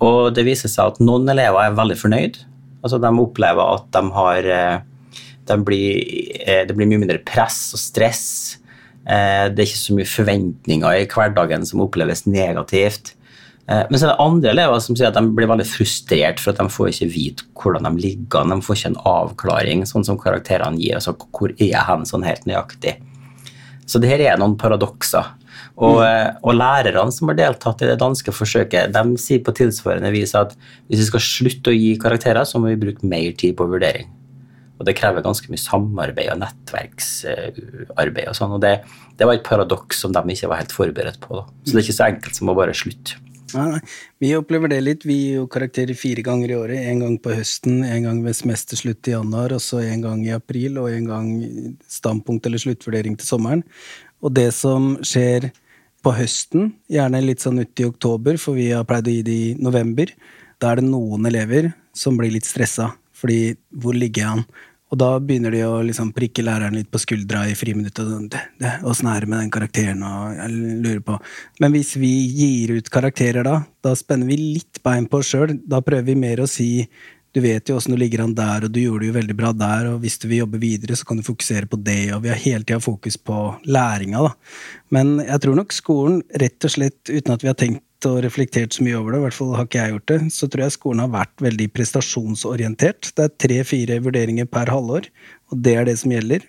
Og 0.04 0.34
det 0.36 0.46
viser 0.48 0.72
seg 0.72 0.92
at 0.92 1.02
noen 1.04 1.30
elever 1.32 1.64
er 1.64 1.78
veldig 1.78 1.98
fornøyd. 1.98 2.42
Altså, 2.82 2.98
de 3.02 3.12
opplever 3.22 3.78
at 3.78 3.88
de 3.94 4.02
har 4.18 4.50
eh, 4.50 4.82
de 5.52 5.60
blir, 5.68 6.02
eh, 6.42 6.66
det 6.68 6.76
blir 6.78 6.90
mye 6.90 7.04
mindre 7.04 7.22
press 7.28 7.74
og 7.76 7.82
stress. 7.82 8.58
Eh, 9.06 9.50
det 9.50 9.60
er 9.60 9.68
ikke 9.68 9.82
så 9.82 9.98
mye 9.98 10.10
forventninger 10.10 11.00
i 11.02 11.10
hverdagen 11.10 11.66
som 11.68 11.84
oppleves 11.84 12.26
negativt. 12.30 13.16
Eh, 13.68 13.84
men 13.90 13.98
så 13.98 14.08
er 14.08 14.12
det 14.12 14.24
andre 14.24 14.52
elever 14.52 14.82
som 14.84 14.98
sier 14.98 15.10
at 15.10 15.18
de 15.18 15.36
blir 15.36 15.50
veldig 15.50 15.68
frustrert 15.70 16.42
for 16.42 16.54
at 16.54 16.62
de 16.62 16.72
får 16.72 16.92
ikke 16.92 17.12
vite 17.14 17.48
hvordan 17.58 17.88
de 17.88 18.04
ligger 18.04 18.42
an. 18.42 18.56
De 18.56 18.66
får 18.66 18.80
ikke 18.80 18.92
en 18.94 19.04
avklaring, 19.14 19.86
sånn 19.90 20.08
som 20.08 20.20
karakterene 20.22 20.82
gir. 20.82 20.98
altså 20.98 21.16
Hvor 21.18 21.54
er 21.54 21.68
jeg 21.68 21.88
hen 21.88 22.08
sånn 22.10 22.26
helt 22.28 22.48
nøyaktig? 22.50 22.98
Så 23.90 24.00
det 24.00 24.12
her 24.12 24.24
er 24.24 24.42
noen 24.42 24.58
paradokser. 24.60 25.38
Og, 25.82 26.02
mm. 26.04 26.42
og, 26.44 26.54
lærerne 26.54 27.14
som 27.16 27.32
har 27.32 27.38
deltatt 27.40 27.82
i 27.82 27.90
det 27.90 28.00
danske 28.02 28.34
forsøket, 28.36 28.92
de 28.94 29.22
sier 29.22 29.42
på 29.44 29.54
tilsvarende 29.56 30.12
vis 30.14 30.36
at 30.38 30.54
hvis 30.90 31.02
vi 31.02 31.08
skal 31.08 31.24
slutte 31.26 31.72
å 31.72 31.78
gi 31.78 31.96
karakterer, 32.02 32.46
så 32.46 32.60
må 32.60 32.70
vi 32.70 32.82
bruke 32.82 33.08
mer 33.08 33.32
tid 33.40 33.56
på 33.58 33.70
vurdering. 33.72 34.10
Og 34.82 34.88
det 34.88 34.98
krever 34.98 35.22
ganske 35.22 35.52
mye 35.54 35.62
samarbeid 35.62 36.32
og 36.34 36.40
nettverksarbeid 36.42 38.30
og 38.32 38.38
sånn. 38.38 38.56
Og 38.58 38.64
det, 38.64 38.80
det, 39.14 39.28
var 39.28 39.38
et 39.38 39.46
paradoks 39.46 40.02
som 40.02 40.16
de 40.16 40.24
ikke 40.34 40.50
var 40.50 40.64
helt 40.64 40.74
forberedt 40.74 41.22
på. 41.22 41.38
Da. 41.38 41.44
Så 41.66 41.76
det 41.76 41.78
er 41.78 41.86
ikke 41.86 42.00
så 42.00 42.08
enkelt 42.08 42.40
som 42.40 42.50
å 42.50 42.58
bare 42.58 42.78
slutte. 42.78 43.20
Nei, 43.52 43.66
nei. 43.74 43.80
Vi 44.24 44.32
opplever 44.38 44.72
det 44.72 44.80
litt. 44.82 45.06
Vi 45.08 45.18
gir 45.18 45.42
jo 45.42 45.48
karakterer 45.52 45.98
fire 45.98 46.24
ganger 46.26 46.54
i 46.54 46.58
året. 46.58 46.86
En 46.88 47.04
gang 47.04 47.18
på 47.22 47.34
høsten, 47.36 47.82
en 47.84 48.08
gang 48.08 48.22
ved 48.26 48.38
semesterslutt 48.38 49.10
i 49.12 49.16
januar, 49.16 49.54
og 49.56 49.62
så 49.64 49.82
en 49.84 50.06
gang 50.06 50.24
i 50.26 50.34
april, 50.36 50.80
og 50.82 50.92
en 50.92 51.10
gang 51.10 51.28
standpunkt 51.92 52.48
eller 52.48 52.64
sluttvurdering 52.64 53.20
til 53.20 53.28
sommeren. 53.28 53.66
Og 54.24 54.34
det 54.38 54.50
som 54.56 54.96
skjer 55.06 55.52
på 56.02 56.16
høsten, 56.18 56.72
gjerne 56.90 57.22
litt 57.22 57.44
sånn 57.44 57.62
uti 57.62 57.86
oktober, 57.86 58.40
for 58.42 58.58
vi 58.58 58.72
har 58.72 58.88
pleid 58.90 59.10
å 59.10 59.14
gi 59.14 59.26
det 59.28 59.38
i 59.38 59.52
november, 59.62 60.10
da 60.62 60.72
er 60.72 60.82
det 60.82 60.88
noen 60.88 61.28
elever 61.30 61.72
som 61.98 62.18
blir 62.18 62.34
litt 62.34 62.50
stressa. 62.50 62.92
Fordi 63.22 63.54
hvor 63.82 63.98
ligger 63.98 64.24
jeg 64.24 64.32
an? 64.40 64.46
Og 64.92 65.00
da 65.00 65.14
begynner 65.24 65.54
de 65.56 65.62
å 65.64 65.78
liksom 65.88 66.12
prikke 66.16 66.44
læreren 66.44 66.76
litt 66.76 66.90
på 66.92 67.00
skuldra 67.00 67.46
i 67.48 67.56
friminuttet. 67.56 68.10
Sånn, 68.12 68.28
Åssen 68.88 69.08
er 69.08 69.24
det 69.24 69.30
med 69.32 69.40
den 69.40 69.54
karakteren? 69.54 70.04
Og 70.04 70.36
jeg 70.36 70.58
lurer 70.84 71.00
på. 71.08 71.16
Men 71.64 71.72
hvis 71.78 71.94
vi 72.00 72.12
gir 72.36 72.76
ut 72.76 72.92
karakterer 72.92 73.48
da, 73.48 73.62
da 73.84 73.96
spenner 73.96 74.28
vi 74.28 74.38
litt 74.58 74.82
bein 74.84 75.08
på 75.08 75.22
oss 75.22 75.32
sjøl. 75.32 75.56
Da 75.64 75.80
prøver 75.86 76.12
vi 76.12 76.20
mer 76.20 76.44
å 76.44 76.50
si 76.50 76.72
du 77.32 77.40
vet 77.40 77.70
jo 77.70 77.78
åssen 77.80 77.94
du 77.96 78.00
ligger 78.00 78.26
an 78.26 78.34
der, 78.36 78.66
og 78.68 78.74
du 78.76 78.82
gjorde 78.82 79.06
det 79.06 79.08
jo 79.08 79.16
veldig 79.16 79.36
bra 79.40 79.54
der, 79.56 79.88
og 79.94 80.02
hvis 80.04 80.18
du 80.20 80.26
vil 80.28 80.42
jobbe 80.42 80.60
videre, 80.60 80.98
så 81.00 81.08
kan 81.08 81.22
du 81.22 81.24
fokusere 81.24 81.70
på 81.72 81.80
det, 81.80 82.12
og 82.12 82.26
vi 82.26 82.32
har 82.34 82.42
hele 82.44 82.68
tida 82.68 82.82
fokus 82.84 83.16
på 83.16 83.38
læringa, 83.72 84.26
da. 84.26 84.34
Men 84.92 85.14
jeg 85.24 85.40
tror 85.46 85.56
nok 85.62 85.72
skolen, 85.72 86.18
rett 86.44 86.68
og 86.68 86.74
slett 86.76 87.08
uten 87.08 87.32
at 87.32 87.46
vi 87.46 87.48
har 87.48 87.56
tenkt 87.56 87.86
og 88.10 88.22
reflektert 88.26 88.76
så 88.76 88.86
mye 88.86 88.98
over 89.00 89.14
det, 89.14 89.20
i 89.22 89.26
hvert 89.28 89.38
fall 89.38 89.54
har 89.58 89.68
ikke 89.68 89.82
jeg 89.82 89.94
gjort 89.96 90.12
det, 90.12 90.20
så 90.36 90.50
tror 90.50 90.66
jeg 90.66 90.76
skolen 90.78 91.04
har 91.04 91.14
vært 91.14 91.46
veldig 91.46 91.68
prestasjonsorientert. 91.76 93.12
Det 93.18 93.28
er 93.28 93.38
tre-fire 93.46 94.00
vurderinger 94.06 94.50
per 94.50 94.72
halvår, 94.74 95.08
og 95.52 95.64
det 95.68 95.78
er 95.78 95.88
det 95.90 95.98
som 96.02 96.14
gjelder. 96.16 96.46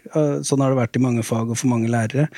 Sånn 0.46 0.64
har 0.64 0.72
det 0.72 0.80
vært 0.80 0.98
i 0.98 1.04
mange 1.04 1.24
fag 1.26 1.52
og 1.52 1.58
for 1.58 1.72
mange 1.72 1.90
lærere. 1.92 2.28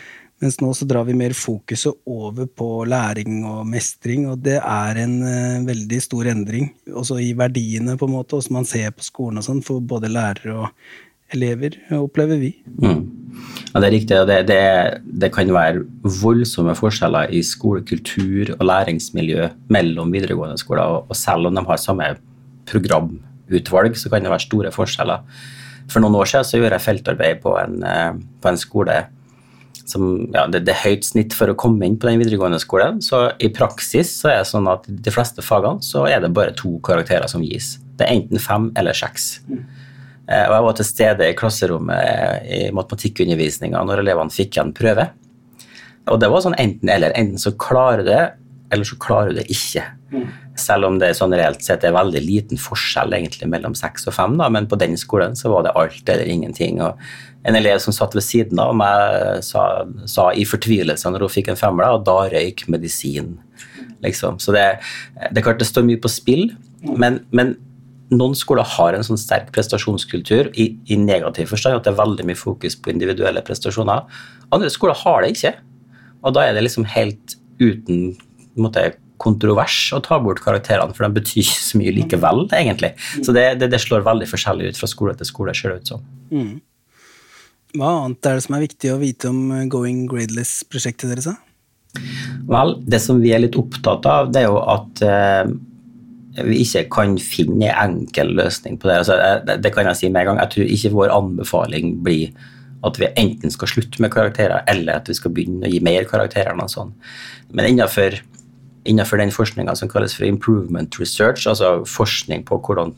Mens 0.42 0.58
nå 0.60 0.72
så 0.76 0.86
drar 0.88 1.06
vi 1.06 1.14
mer 1.16 1.32
fokuset 1.36 1.94
over 2.10 2.48
på 2.50 2.68
læring 2.90 3.44
og 3.48 3.62
mestring, 3.70 4.26
og 4.28 4.42
det 4.44 4.58
er 4.58 5.00
en 5.04 5.14
uh, 5.22 5.64
veldig 5.64 6.00
stor 6.02 6.28
endring. 6.34 6.72
Også 6.90 7.20
i 7.22 7.30
verdiene, 7.38 7.96
på 7.96 8.08
en 8.08 8.16
måte, 8.16 8.36
hvordan 8.36 8.58
man 8.58 8.68
ser 8.68 8.90
på 8.96 9.06
skolen 9.06 9.40
og 9.40 9.46
sånn, 9.46 9.62
for 9.64 9.80
både 9.80 10.10
lærere 10.12 10.56
og 10.66 11.34
elever, 11.34 11.78
opplever 11.96 12.42
vi. 12.42 12.50
Mm. 12.82 13.06
Ja, 13.74 13.80
Det 13.80 13.88
er 13.88 13.96
riktig. 13.96 14.18
det, 14.26 14.38
det, 14.46 15.02
det, 15.02 15.32
kan 15.34 15.50
være 15.50 15.82
voldsomme 16.22 16.76
forskjeller 16.78 17.32
i 17.34 17.42
skolekultur 17.42 18.54
og 18.54 18.66
læringsmiljø 18.70 19.48
mellom 19.68 20.12
videregående 20.14 20.58
skoler. 20.58 21.02
Og, 21.08 21.16
selv 21.16 21.50
om 21.50 21.54
de 21.54 21.64
har 21.66 21.76
samme 21.82 22.12
programutvalg, 22.70 23.98
så 23.98 24.08
kan 24.08 24.22
det 24.22 24.30
være 24.30 24.46
store 24.46 24.70
forskjeller. 24.70 25.26
For 25.90 26.00
noen 26.00 26.14
år 26.14 26.30
siden 26.30 26.46
så 26.46 26.60
gjorde 26.60 26.78
jeg 26.78 26.86
feltarbeid 26.86 27.42
på 27.42 27.58
en, 27.58 27.82
eh, 27.82 28.14
på 28.40 28.48
en 28.48 28.56
skole 28.56 29.02
som 29.84 30.30
ja, 30.32 30.46
det, 30.46 30.62
det, 30.64 30.72
er 30.72 30.86
høyt 30.86 31.04
snitt 31.04 31.34
for 31.36 31.50
å 31.50 31.56
komme 31.58 31.84
inn 31.84 31.98
på 32.00 32.08
den 32.08 32.20
videregående 32.22 32.60
skolen. 32.62 33.02
Så 33.04 33.26
i 33.42 33.50
praksis 33.52 34.14
så 34.20 34.30
er 34.30 34.38
det 34.40 34.50
sånn 34.52 34.70
at 34.70 34.86
de 34.86 35.12
fleste 35.12 35.44
fagene 35.44 35.82
så 35.84 36.06
er 36.08 36.22
det 36.22 36.32
bare 36.36 36.54
to 36.56 36.78
karakterer 36.86 37.26
som 37.30 37.44
gis. 37.44 37.74
Det 37.98 38.06
er 38.06 38.20
enten 38.20 38.42
fem 38.42 38.70
eller 38.78 38.96
seks. 38.96 39.42
Mm. 39.50 39.64
Eh, 40.24 40.46
og 40.48 40.54
jeg 40.56 40.66
var 40.66 40.78
til 40.78 40.88
stede 40.88 41.28
i 41.28 41.36
klasserommet 41.36 42.46
i 42.48 42.62
matematikkundervisninga 42.76 43.82
når 43.84 44.04
elevene 44.04 44.34
fikk 44.34 44.60
en 44.62 44.72
prøve. 44.76 45.10
Og 46.12 46.20
det 46.20 46.30
var 46.32 46.44
sånn 46.44 46.56
enten-eller. 46.60 47.14
Enten 47.16 47.40
så 47.40 47.54
klarer 47.60 48.02
du 48.02 48.10
det, 48.10 48.24
eller 48.72 48.88
så 48.88 48.96
klarer 49.00 49.32
du 49.32 49.40
det 49.40 49.46
ikke. 49.52 49.84
Mm. 50.14 50.26
Selv 50.60 50.88
om 50.88 50.98
det 51.00 51.14
sånn 51.18 51.34
reelt 51.34 51.64
sett 51.64 51.84
er 51.84 51.94
veldig 51.96 52.20
liten 52.22 52.60
forskjell 52.60 53.16
egentlig 53.16 53.48
mellom 53.50 53.74
seks 53.78 54.06
og 54.10 54.16
fem, 54.16 54.36
da, 54.40 54.48
men 54.52 54.68
på 54.70 54.78
den 54.80 54.96
skolen 55.00 55.36
så 55.38 55.52
var 55.52 55.66
det 55.66 55.74
alt 55.78 56.12
eller 56.12 56.30
ingenting. 56.30 56.80
Og 56.84 57.00
en 57.48 57.58
elev 57.58 57.80
som 57.82 57.96
satt 57.96 58.16
ved 58.16 58.24
siden 58.24 58.60
av 58.62 58.72
meg, 58.76 59.42
sa, 59.44 59.84
sa 60.10 60.30
i 60.32 60.46
fortvilelse 60.48 61.12
når 61.12 61.26
hun 61.26 61.34
fikk 61.36 61.52
en 61.52 61.60
femmer, 61.60 61.96
og 61.96 62.06
da 62.08 62.18
røyk 62.32 62.66
medisin. 62.72 63.36
Liksom. 64.04 64.40
Så 64.42 64.52
det, 64.56 64.66
det 65.30 65.40
er 65.40 65.46
klart 65.46 65.62
det 65.62 65.68
står 65.68 65.86
mye 65.88 66.00
på 66.00 66.12
spill, 66.12 66.50
men, 66.84 67.22
men 67.32 67.56
noen 68.12 68.34
skoler 68.36 68.66
har 68.76 68.96
en 68.96 69.06
sånn 69.06 69.20
sterk 69.20 69.48
prestasjonskultur 69.54 70.50
i, 70.60 70.74
i, 70.90 70.98
negativ 71.00 71.52
forstand, 71.52 71.78
at 71.78 71.86
det 71.86 71.94
er 71.94 72.02
veldig 72.02 72.26
mye 72.28 72.38
fokus 72.38 72.76
på 72.76 72.92
individuelle 72.92 73.42
prestasjoner. 73.46 74.04
Andre 74.54 74.68
skoler 74.72 74.98
har 75.00 75.24
det 75.24 75.32
ikke. 75.34 75.54
Og 76.24 76.36
da 76.36 76.44
er 76.44 76.56
det 76.56 76.66
liksom 76.66 76.86
helt 76.94 77.38
uten 77.62 78.14
måte, 78.60 78.92
kontrovers 79.22 79.78
å 79.94 80.00
ta 80.04 80.18
bort 80.20 80.42
karakterene, 80.42 80.92
for 80.92 81.06
de 81.06 81.20
betyr 81.20 81.44
ikke 81.44 81.64
så 81.64 81.78
mye 81.80 81.92
likevel, 81.94 82.44
egentlig. 82.58 82.90
Så 83.24 83.32
det, 83.32 83.44
det, 83.60 83.70
det 83.72 83.80
slår 83.80 84.04
veldig 84.04 84.26
forskjellig 84.28 84.72
ut 84.72 84.80
fra 84.80 84.90
skole 84.90 85.14
til 85.16 85.28
skole, 85.28 85.54
ser 85.56 85.72
det 85.72 85.84
ut 85.84 85.92
som. 85.94 86.06
Mm. 86.34 86.54
Hva 87.78 87.92
annet 88.02 88.28
er 88.28 88.36
det 88.36 88.44
som 88.44 88.56
er 88.56 88.64
viktig 88.66 88.90
å 88.92 89.00
vite 89.00 89.30
om 89.30 89.40
Going 89.70 90.04
Gradeless-prosjektet 90.10 91.14
deres? 91.14 91.30
Vel, 92.50 92.74
det 92.90 93.00
som 93.02 93.22
vi 93.22 93.32
er 93.34 93.42
litt 93.42 93.56
opptatt 93.58 94.06
av, 94.10 94.34
det 94.34 94.42
er 94.42 94.50
jo 94.50 94.60
at 94.60 95.02
eh, 95.06 95.54
vi 96.42 96.64
ikke 96.64 96.88
kan 96.90 97.14
finne 97.22 97.70
en 97.70 98.00
enkel 98.00 98.32
løsning 98.34 98.78
på 98.80 98.90
det. 98.90 98.98
Altså, 99.04 99.18
det. 99.46 99.60
det. 99.62 99.72
kan 99.74 99.86
jeg 99.86 100.00
si 100.00 100.08
med 100.08 100.24
en 100.24 100.32
gang. 100.32 100.42
Jeg 100.42 100.54
tror 100.54 100.74
ikke 100.76 100.94
vår 100.96 101.14
anbefaling 101.14 101.96
blir 102.04 102.34
at 102.84 102.98
vi 103.00 103.08
enten 103.16 103.52
skal 103.52 103.70
slutte 103.70 104.02
med 104.02 104.12
karakterer, 104.12 104.64
eller 104.68 104.98
at 104.98 105.08
vi 105.08 105.16
skal 105.16 105.32
begynne 105.32 105.64
å 105.64 105.72
gi 105.72 105.80
mer 105.84 106.04
karakterer. 106.08 106.56
Noe 106.58 106.68
sånt. 106.68 106.96
Men 107.54 107.70
innenfor, 107.70 108.18
innenfor 108.84 109.22
den 109.22 109.32
forskninga 109.32 109.76
som 109.78 109.88
kalles 109.88 110.16
for 110.16 110.26
improvement 110.28 110.98
research, 111.00 111.46
altså 111.48 111.78
forskning 111.88 112.44
på 112.48 112.58
hvordan 112.66 112.92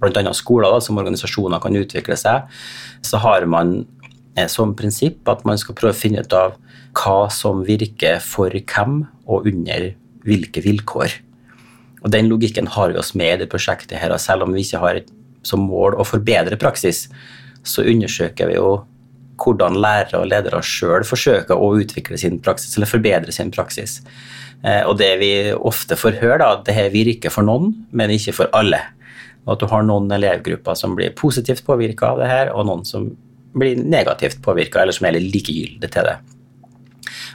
bl.a. 0.00 0.32
skoler 0.36 0.72
da, 0.72 0.80
som 0.80 0.98
organisasjoner 1.00 1.60
kan 1.60 1.76
utvikle 1.76 2.16
seg, 2.20 2.48
så 3.04 3.20
har 3.20 3.44
man 3.50 3.80
eh, 4.38 4.48
som 4.52 4.76
prinsipp 4.78 5.28
at 5.28 5.44
man 5.48 5.60
skal 5.60 5.76
prøve 5.76 5.96
å 5.96 6.00
finne 6.00 6.24
ut 6.24 6.36
av 6.36 6.56
hva 6.96 7.28
som 7.32 7.64
virker 7.66 8.22
for 8.24 8.52
hvem, 8.56 9.02
og 9.26 9.48
under 9.50 9.90
hvilke 10.26 10.62
vilkår. 10.64 11.25
Og 12.04 12.10
Den 12.12 12.28
logikken 12.30 12.68
har 12.70 12.92
vi 12.92 13.00
oss 13.00 13.14
med 13.14 13.34
i 13.34 13.38
det 13.44 13.50
prosjektet, 13.52 13.98
her, 13.98 14.12
og 14.12 14.20
selv 14.20 14.46
om 14.46 14.52
vi 14.54 14.64
ikke 14.66 14.82
har 14.82 15.00
som 15.46 15.62
mål 15.66 15.96
å 15.96 16.06
forbedre 16.06 16.58
praksis, 16.60 17.06
så 17.66 17.84
undersøker 17.86 18.50
vi 18.50 18.58
jo 18.58 18.84
hvordan 19.42 19.76
lærere 19.82 20.22
og 20.22 20.30
ledere 20.30 20.62
sjøl 20.64 21.04
forsøker 21.04 21.58
å 21.60 21.74
utvikle 21.80 22.18
sin 22.20 22.38
praksis, 22.40 22.76
eller 22.76 22.90
forbedre 22.90 23.34
sin 23.34 23.52
praksis. 23.52 24.00
Eh, 24.64 24.82
og 24.86 24.96
det 25.00 25.12
vi 25.20 25.32
ofte 25.52 25.98
får 25.98 26.20
høre, 26.22 26.40
da, 26.42 26.52
at 26.56 26.64
det 26.68 26.76
her 26.76 26.92
virker 26.94 27.32
for 27.32 27.46
noen, 27.46 27.72
men 27.92 28.14
ikke 28.14 28.36
for 28.38 28.56
alle. 28.56 28.80
Og 29.44 29.54
at 29.54 29.62
du 29.62 29.68
har 29.70 29.84
noen 29.86 30.10
elevgrupper 30.16 30.78
som 30.78 30.96
blir 30.98 31.14
positivt 31.18 31.66
påvirka 31.66 32.14
av 32.14 32.22
det 32.22 32.30
her, 32.30 32.54
og 32.54 32.66
noen 32.70 32.86
som 32.88 33.10
blir 33.56 33.78
negativt 33.80 34.40
påvirka, 34.44 34.82
eller 34.82 34.96
som 34.96 35.08
er 35.08 35.18
litt 35.18 35.30
likegyldige 35.34 35.92
til 35.92 36.08
det. 36.08 36.16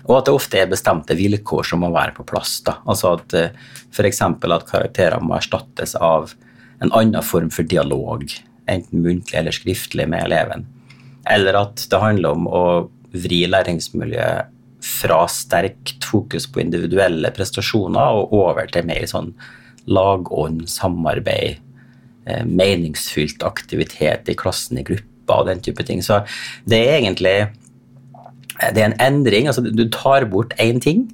Og 0.07 0.17
at 0.17 0.27
det 0.27 0.35
ofte 0.35 0.61
er 0.61 0.71
bestemte 0.71 1.17
vilkår 1.17 1.67
som 1.71 1.83
må 1.83 1.91
være 1.93 2.15
på 2.17 2.25
plass. 2.27 2.59
Da. 2.65 2.79
Altså 2.89 3.15
at 3.17 3.35
eh, 3.37 3.57
f.eks. 3.91 4.21
at 4.21 4.69
karakterer 4.69 5.21
må 5.21 5.37
erstattes 5.37 5.95
av 5.95 6.33
en 6.81 6.93
annen 6.97 7.21
form 7.25 7.51
for 7.53 7.67
dialog, 7.67 8.25
enten 8.71 9.03
muntlig 9.03 9.37
eller 9.37 9.53
skriftlig, 9.53 10.07
med 10.09 10.25
eleven. 10.25 10.65
Eller 11.29 11.59
at 11.59 11.85
det 11.91 12.01
handler 12.01 12.37
om 12.37 12.47
å 12.49 12.65
vri 13.11 13.43
læringsmiljøet 13.49 14.57
fra 14.81 15.23
sterkt 15.29 16.05
fokus 16.09 16.47
på 16.49 16.63
individuelle 16.63 17.29
prestasjoner 17.35 18.17
og 18.17 18.33
over 18.33 18.69
til 18.71 18.87
mer 18.89 19.05
sånn 19.09 19.29
lagånd, 19.85 20.65
samarbeid, 20.69 21.59
eh, 22.25 22.43
meningsfylt 22.45 23.43
aktivitet 23.45 24.29
i 24.29 24.37
klassen, 24.37 24.79
i 24.79 24.85
gruppa 24.87 25.41
og 25.41 25.47
den 25.47 25.61
type 25.61 25.83
ting. 25.85 26.01
Så 26.01 26.23
det 26.65 26.81
er 26.81 26.97
egentlig 26.99 27.51
det 28.69 28.83
er 28.83 28.91
en 28.91 28.99
endring. 29.01 29.47
altså 29.47 29.61
Du 29.61 29.87
tar 29.89 30.25
bort 30.29 30.53
én 30.59 30.79
ting, 30.81 31.07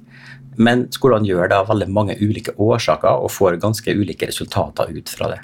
men 0.56 0.86
skolene 0.92 1.28
gjør 1.28 1.48
det 1.48 1.56
av 1.56 1.68
veldig 1.70 1.88
mange 1.88 2.16
ulike 2.20 2.52
årsaker 2.58 3.22
og 3.22 3.32
får 3.32 3.60
ganske 3.62 3.94
ulike 3.94 4.28
resultater 4.28 4.90
ut 4.90 5.08
fra 5.08 5.32
det. 5.34 5.40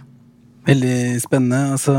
Veldig 0.66 1.20
spennende. 1.20 1.72
altså 1.72 1.94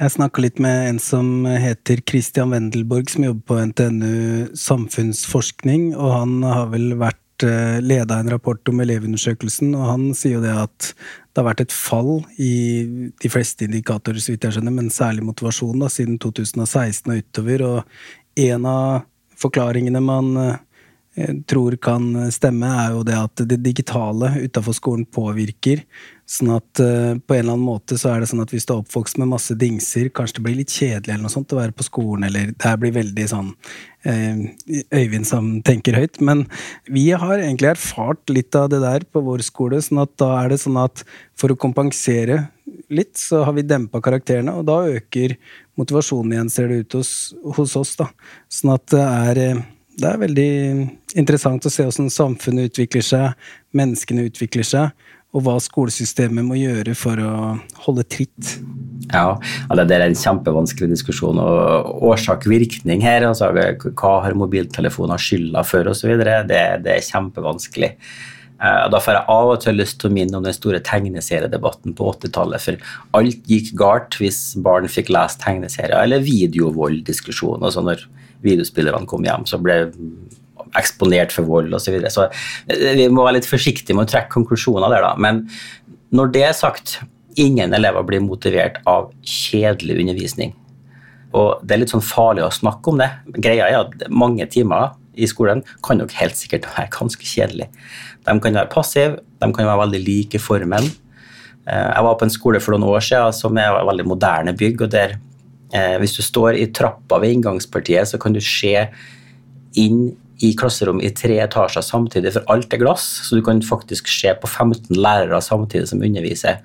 jeg 0.00 0.14
snakka 0.14 0.42
litt 0.42 0.60
med 0.62 0.88
en 0.88 0.98
som 1.02 1.44
heter 1.46 2.00
Christian 2.08 2.50
Wendelborg, 2.50 3.10
som 3.12 3.26
jobber 3.26 3.44
på 3.46 3.58
NTNU 3.68 4.54
samfunnsforskning, 4.56 5.92
og 5.94 6.14
han 6.16 6.32
har 6.48 6.70
vel 6.72 6.94
vært 6.98 7.44
eh, 7.46 7.76
leda 7.84 8.16
en 8.18 8.32
rapport 8.32 8.72
om 8.72 8.80
Elevundersøkelsen, 8.82 9.74
og 9.76 9.84
han 9.90 10.08
sier 10.16 10.38
jo 10.38 10.42
det 10.42 10.56
at 10.64 10.88
det 10.94 11.42
har 11.42 11.48
vært 11.50 11.62
et 11.66 11.76
fall 11.76 12.24
i 12.40 12.54
de 13.20 13.30
fleste 13.32 13.68
indikatorer, 13.68 14.18
så 14.18 14.32
vidt 14.32 14.48
jeg 14.48 14.56
skjønner, 14.56 14.74
men 14.80 14.90
særlig 14.92 15.26
motivasjon, 15.28 15.78
da, 15.84 15.92
siden 15.92 16.18
2016 16.24 17.12
og 17.12 17.22
utover. 17.22 17.66
Og 17.68 18.42
en 18.48 18.68
av 18.72 19.04
forklaringene 19.42 20.02
man 20.04 20.32
eh, 20.40 21.34
tror 21.48 21.76
kan 21.82 22.08
stemme, 22.32 22.70
er 22.86 22.96
jo 22.96 23.04
det 23.06 23.18
at 23.18 23.44
det 23.50 23.60
digitale 23.64 24.32
utafor 24.46 24.76
skolen 24.78 25.04
påvirker. 25.04 25.84
Sånn 26.32 26.52
at 26.54 26.80
uh, 26.80 27.18
på 27.18 27.34
en 27.34 27.42
eller 27.42 27.56
annen 27.56 27.66
måte 27.66 27.98
så 28.00 28.12
er 28.12 28.22
det 28.22 28.28
sånn 28.30 28.40
at 28.40 28.52
hvis 28.54 28.64
du 28.64 28.70
er 28.72 28.80
oppvokst 28.80 29.18
med 29.20 29.28
masse 29.28 29.52
dingser, 29.58 30.08
kanskje 30.14 30.38
det 30.38 30.44
blir 30.46 30.56
litt 30.62 30.72
kjedelig 30.72 31.12
eller 31.12 31.26
noe 31.26 31.34
sånt 31.34 31.52
å 31.52 31.58
være 31.58 31.74
på 31.76 31.84
skolen, 31.84 32.24
eller 32.28 32.54
det 32.54 32.68
her 32.68 32.78
blir 32.80 32.94
veldig 32.94 33.26
sånn 33.28 33.50
uh, 33.52 34.44
Øyvind 34.96 35.28
som 35.28 35.50
tenker 35.66 35.98
høyt. 35.98 36.22
Men 36.24 36.46
vi 36.88 37.10
har 37.10 37.36
egentlig 37.36 37.74
erfart 37.74 38.32
litt 38.32 38.56
av 38.56 38.70
det 38.72 38.80
der 38.84 39.04
på 39.04 39.24
vår 39.26 39.44
skole, 39.44 39.82
sånn 39.84 40.00
at 40.06 40.14
da 40.22 40.30
er 40.38 40.54
det 40.54 40.62
sånn 40.62 40.80
at 40.80 41.04
for 41.36 41.52
å 41.52 41.58
kompensere 41.60 42.46
litt, 42.92 43.16
så 43.18 43.42
har 43.44 43.56
vi 43.58 43.66
dempa 43.66 44.00
karakterene, 44.04 44.54
og 44.56 44.64
da 44.70 44.78
øker 44.88 45.36
motivasjonen 45.80 46.34
igjen, 46.36 46.50
ser 46.52 46.68
det 46.70 46.82
ut 46.84 46.98
hos, 47.00 47.12
hos 47.56 47.76
oss. 47.80 47.94
da. 48.00 48.08
Sånn 48.52 48.74
at 48.74 48.86
det 48.92 49.06
er, 49.06 49.40
eh, 49.42 49.62
det 50.02 50.08
er 50.08 50.22
veldig 50.22 50.52
interessant 51.20 51.66
å 51.68 51.72
se 51.72 51.86
hvordan 51.86 52.12
samfunnet 52.12 52.72
utvikler 52.72 53.04
seg, 53.06 53.48
menneskene 53.76 54.28
utvikler 54.30 54.66
seg, 54.66 55.10
og 55.32 55.46
hva 55.46 55.54
skolesystemet 55.64 56.44
må 56.44 56.58
gjøre 56.60 56.92
for 56.96 57.20
å 57.20 57.34
holde 57.86 58.04
tritt. 58.04 58.56
Ja, 59.12 59.38
det 59.72 59.96
er 59.96 60.04
en 60.04 60.16
kjempevanskelig 60.16 60.90
diskusjon. 60.92 61.40
og 61.40 62.04
Årsak-virkning 62.12 63.00
her, 63.04 63.24
altså 63.28 63.48
hva 63.52 64.12
har 64.24 64.36
mobiltelefoner 64.36 65.20
skylda 65.20 65.64
for 65.64 65.88
osv., 65.88 66.12
det, 66.20 66.60
det 66.84 66.96
er 66.98 67.08
kjempevanskelig. 67.08 67.94
Eh, 68.62 68.84
da 68.94 69.00
får 69.02 69.16
jeg 69.16 69.26
av 69.34 69.52
og 69.52 69.62
til 69.64 69.78
lyst 69.80 69.98
til 70.00 70.10
å 70.10 70.14
minne 70.14 70.38
om 70.38 70.44
den 70.46 70.54
store 70.54 70.82
tegneseriedebatten 70.86 71.96
på 71.98 72.10
80-tallet. 72.14 72.62
For 72.62 73.18
alt 73.18 73.50
gikk 73.50 73.72
galt 73.78 74.18
hvis 74.22 74.40
barn 74.62 74.86
fikk 74.90 75.10
lest 75.14 75.42
tegneserier, 75.42 75.98
eller 75.98 76.22
videovolddiskusjon. 76.26 77.62
Altså 77.62 77.82
når 77.82 78.06
videospillerne 78.46 79.08
kom 79.10 79.26
hjem, 79.26 79.48
så 79.50 79.58
ble 79.62 79.80
eksponert 80.78 81.34
for 81.34 81.48
vold 81.48 81.74
osv. 81.74 81.98
Så, 82.06 82.14
så 82.14 82.28
eh, 82.70 82.94
vi 83.00 83.10
må 83.10 83.26
være 83.26 83.40
litt 83.40 83.50
forsiktige 83.50 83.98
med 83.98 84.06
å 84.06 84.12
trekke 84.14 84.32
konklusjoner 84.36 84.94
der, 84.94 85.08
da. 85.08 85.12
Men 85.18 85.44
når 86.14 86.32
det 86.36 86.46
er 86.46 86.56
sagt, 86.56 87.00
ingen 87.40 87.74
elever 87.74 88.06
blir 88.06 88.22
motivert 88.22 88.78
av 88.86 89.10
kjedelig 89.26 90.02
undervisning. 90.04 90.54
Og 91.32 91.62
det 91.64 91.74
er 91.74 91.82
litt 91.82 91.92
sånn 91.92 92.04
farlig 92.04 92.44
å 92.44 92.52
snakke 92.52 92.92
om 92.92 92.98
det. 93.00 93.08
Greia 93.40 93.70
er 93.70 93.78
at 93.86 94.10
mange 94.12 94.44
timer 94.52 94.92
i 95.16 95.28
skolen 95.28 95.62
kan 95.84 96.00
nok 96.00 96.12
helt 96.16 96.36
sikkert 96.38 96.68
være 96.72 96.92
ganske 96.92 97.26
kjedelig. 97.26 97.68
De 98.26 98.34
kan 98.40 98.58
være 98.58 98.70
passive, 98.70 99.20
de 99.42 99.50
kan 99.52 99.66
være 99.66 99.82
veldig 99.84 100.02
like 100.06 100.40
formen. 100.42 100.88
Eh, 101.66 101.88
jeg 101.88 102.06
var 102.06 102.18
på 102.18 102.26
en 102.26 102.34
skole 102.34 102.62
for 102.62 102.74
noen 102.74 102.90
år 102.90 103.04
siden 103.06 103.36
som 103.36 103.58
er 103.58 103.70
et 103.74 103.88
veldig 103.88 104.08
moderne 104.08 104.54
bygg. 104.58 104.82
og 104.82 104.90
der 104.90 105.18
eh, 105.74 105.98
Hvis 105.98 106.16
du 106.16 106.22
står 106.22 106.58
i 106.58 106.70
trappa 106.72 107.18
ved 107.18 107.36
inngangspartiet, 107.36 108.08
så 108.08 108.18
kan 108.18 108.32
du 108.32 108.40
se 108.40 108.88
inn 109.74 110.16
i 110.42 110.54
klasserom 110.58 110.98
i 111.00 111.12
tre 111.14 111.36
etasjer 111.38 111.84
samtidig, 111.86 112.32
for 112.34 112.48
alt 112.50 112.72
er 112.74 112.80
glass. 112.82 113.04
Så 113.28 113.38
du 113.38 113.44
kan 113.46 113.62
faktisk 113.62 114.08
se 114.10 114.32
på 114.34 114.48
15 114.48 114.96
lærere 114.96 115.40
samtidig 115.40 115.88
som 115.88 116.02
underviser. 116.02 116.58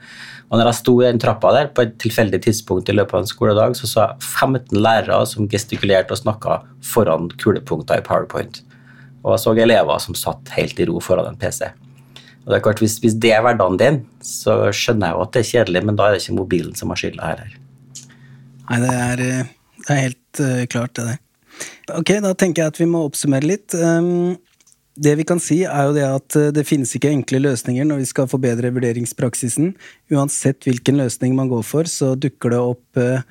Og 0.48 0.58
når 0.58 0.70
jeg 0.70 0.80
sto 0.80 0.94
i 1.02 1.06
den 1.06 1.20
trappa 1.20 1.52
der 1.54 1.70
på 1.76 1.84
et 1.84 1.98
tilfeldig 2.00 2.40
tidspunkt 2.46 2.90
i 2.90 2.96
løpet 2.96 3.14
av 3.14 3.26
en 3.26 3.30
skoledag, 3.30 3.76
så 3.76 3.90
så 3.90 4.06
jeg 4.06 4.24
15 4.24 4.80
lærere 4.80 5.26
som 5.28 5.50
gestikulerte 5.52 6.16
og 6.16 6.22
snakka 6.24 6.62
foran 6.82 7.30
kulepunkter 7.38 8.00
i 8.00 8.06
Powerpoint. 8.06 8.64
Og 9.24 9.34
jeg 9.34 9.44
så 9.44 9.54
elever 9.58 10.02
som 10.04 10.18
satt 10.18 10.54
helt 10.56 10.80
i 10.80 10.88
ro 10.88 11.02
foran 11.04 11.30
en 11.32 11.40
PC. 11.40 11.66
Og 12.48 12.54
det 12.54 12.58
er 12.58 12.64
klart, 12.64 12.80
hvis, 12.80 12.96
hvis 13.04 13.18
det 13.20 13.34
er 13.36 13.44
hverdagen 13.44 13.80
din, 13.80 14.02
så 14.24 14.70
skjønner 14.72 15.10
jeg 15.10 15.18
jo 15.18 15.24
at 15.26 15.32
det 15.36 15.42
er 15.42 15.50
kjedelig, 15.52 15.82
men 15.84 15.98
da 16.00 16.08
er 16.08 16.16
det 16.16 16.22
ikke 16.24 16.38
mobilen 16.38 16.78
som 16.80 16.94
har 16.94 17.02
skylda 17.02 17.32
her. 17.34 17.56
Nei, 18.68 18.78
det 18.84 18.94
er, 18.94 19.24
eh, 19.24 19.50
det 19.84 19.90
er 19.96 20.04
helt 20.06 20.44
uh, 20.44 20.62
klart, 20.72 20.94
det 20.96 21.08
der. 21.10 21.24
Ok, 21.98 22.14
da 22.24 22.32
tenker 22.36 22.64
jeg 22.64 22.74
at 22.74 22.80
vi 22.80 22.88
må 22.88 23.02
oppsummere 23.08 23.48
litt. 23.48 23.76
Um, 23.76 24.38
det 24.98 25.14
vi 25.20 25.26
kan 25.28 25.42
si, 25.44 25.60
er 25.68 25.90
jo 25.90 25.96
det 25.98 26.06
at 26.08 26.38
eh, 26.40 26.54
det 26.56 26.66
finnes 26.68 26.92
ikke 26.98 27.12
enkle 27.14 27.42
løsninger 27.44 27.86
når 27.88 28.02
vi 28.02 28.08
skal 28.10 28.30
forbedre 28.32 28.72
vurderingspraksisen. 28.74 29.74
Uansett 30.16 30.66
hvilken 30.68 30.98
løsning 31.02 31.36
man 31.38 31.52
går 31.52 31.68
for, 31.68 31.90
så 31.92 32.16
dukker 32.16 32.56
det 32.56 32.64
opp 32.64 33.02
uh, 33.04 33.22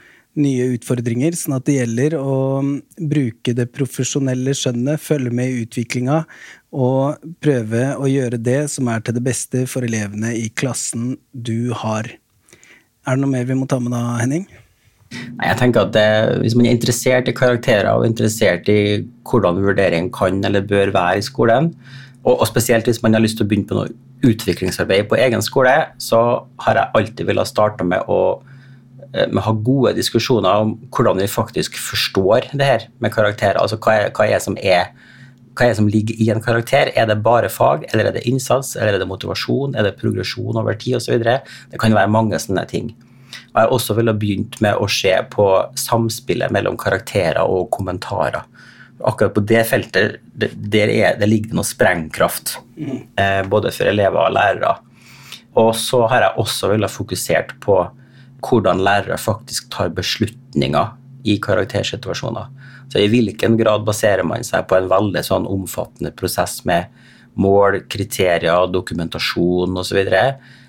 nye 0.40 0.68
utfordringer. 0.76 1.36
Sånn 1.38 1.56
at 1.56 1.66
det 1.68 1.78
gjelder 1.78 2.18
å 2.20 2.36
um, 2.62 2.74
bruke 2.96 3.54
det 3.56 3.68
profesjonelle 3.74 4.54
skjønnet, 4.56 5.02
følge 5.02 5.32
med 5.34 5.52
i 5.52 5.64
utviklinga 5.64 6.20
og 6.76 7.32
prøve 7.44 7.88
å 7.96 8.10
gjøre 8.10 8.40
det 8.42 8.60
som 8.72 8.90
er 8.92 9.02
til 9.04 9.16
det 9.16 9.24
beste 9.24 9.64
for 9.70 9.86
elevene 9.86 10.34
i 10.36 10.48
klassen 10.52 11.14
du 11.32 11.72
har. 11.76 12.10
Er 13.06 13.16
det 13.16 13.22
noe 13.22 13.32
mer 13.32 13.46
vi 13.48 13.56
må 13.58 13.68
ta 13.70 13.78
med 13.80 13.94
da, 13.94 14.02
Henning? 14.20 14.48
Jeg 15.14 15.58
tenker 15.60 15.86
at 15.86 15.92
det, 15.94 16.08
Hvis 16.42 16.56
man 16.58 16.66
er 16.66 16.74
interessert 16.74 17.28
i 17.30 17.36
karakterer 17.36 17.92
og 17.94 18.08
interessert 18.08 18.66
i 18.68 19.04
hvordan 19.28 19.62
vurdering 19.62 20.10
kan 20.14 20.42
eller 20.44 20.66
bør 20.66 20.90
være 20.94 21.20
i 21.20 21.24
skolen, 21.24 21.70
og, 22.26 22.40
og 22.40 22.46
spesielt 22.50 22.88
hvis 22.90 23.02
man 23.04 23.14
har 23.14 23.22
lyst 23.22 23.38
til 23.38 23.46
å 23.46 23.48
begynne 23.48 23.70
på 23.70 23.78
noe 23.78 23.94
utviklingsarbeid 24.26 25.06
på 25.10 25.18
egen 25.20 25.44
skole, 25.44 25.74
så 26.02 26.20
har 26.64 26.80
jeg 26.80 26.98
alltid 26.98 27.28
villet 27.28 27.48
starte 27.48 27.86
med 27.86 28.08
å 28.10 28.40
eh, 29.16 29.26
med 29.30 29.40
å 29.40 29.46
ha 29.48 29.56
gode 29.66 29.96
diskusjoner 29.96 30.62
om 30.62 30.76
hvordan 30.94 31.22
vi 31.22 31.28
faktisk 31.30 31.78
forstår 31.80 32.52
det 32.52 32.70
her 32.70 32.88
med 33.00 33.14
karakterer. 33.16 33.60
Altså 33.62 33.80
hva 33.80 33.96
er, 34.04 34.14
hva 34.16 34.28
er 34.28 34.42
som 34.44 34.58
er 34.60 34.92
hva 35.56 35.64
er 35.64 35.72
det 35.72 35.78
som 35.78 35.88
ligger 35.88 36.18
i 36.20 36.28
en 36.28 36.42
karakter? 36.44 36.90
Er 36.92 37.06
det 37.08 37.22
bare 37.24 37.48
fag, 37.48 37.86
eller 37.88 38.10
er 38.10 38.16
det 38.18 38.26
innsats, 38.28 38.74
eller 38.76 38.92
er 38.92 39.00
det 39.00 39.08
motivasjon, 39.08 39.72
er 39.72 39.86
det 39.86 39.96
progresjon 39.96 40.58
over 40.60 40.76
tid 40.76 40.98
osv.? 40.98 41.16
Det 41.24 41.80
kan 41.80 41.96
være 41.96 42.12
mange 42.12 42.36
sånne 42.42 42.66
ting. 42.68 42.90
Og 43.54 43.62
jeg 43.62 43.72
også 43.72 43.96
ville 43.96 44.12
begynt 44.20 44.58
med 44.64 44.76
å 44.76 44.88
se 44.90 45.14
på 45.32 45.46
samspillet 45.80 46.52
mellom 46.52 46.76
karakterer 46.80 47.40
og 47.48 47.70
kommentarer. 47.72 48.44
Akkurat 49.06 49.32
på 49.36 49.44
det 49.48 49.62
feltet 49.68 50.18
der 50.36 50.92
er, 50.92 51.16
det 51.20 51.28
ligger 51.28 51.52
det 51.52 51.58
noe 51.58 51.68
sprengkraft, 51.68 52.58
eh, 52.76 53.42
både 53.48 53.72
for 53.72 53.88
elever 53.88 54.28
og 54.28 54.36
lærere. 54.36 54.76
Og 55.56 55.72
så 55.76 56.02
har 56.10 56.24
jeg 56.24 56.42
også 56.42 56.72
villet 56.74 56.92
fokusert 56.92 57.56
på 57.64 57.80
hvordan 58.44 58.82
lærere 58.84 59.18
faktisk 59.20 59.70
tar 59.72 59.92
beslutninger 59.94 60.92
i 61.26 61.38
karaktersituasjoner. 61.42 62.50
Så 62.92 63.02
I 63.02 63.08
hvilken 63.10 63.56
grad 63.58 63.84
baserer 63.86 64.26
man 64.26 64.44
seg 64.46 64.68
på 64.68 64.76
en 64.78 64.90
veldig 64.90 65.22
sånn 65.26 65.48
omfattende 65.50 66.12
prosess 66.14 66.60
med 66.68 66.92
mål, 67.36 67.82
kriterier, 67.92 68.68
dokumentasjon 68.72 69.76
osv. 69.76 69.98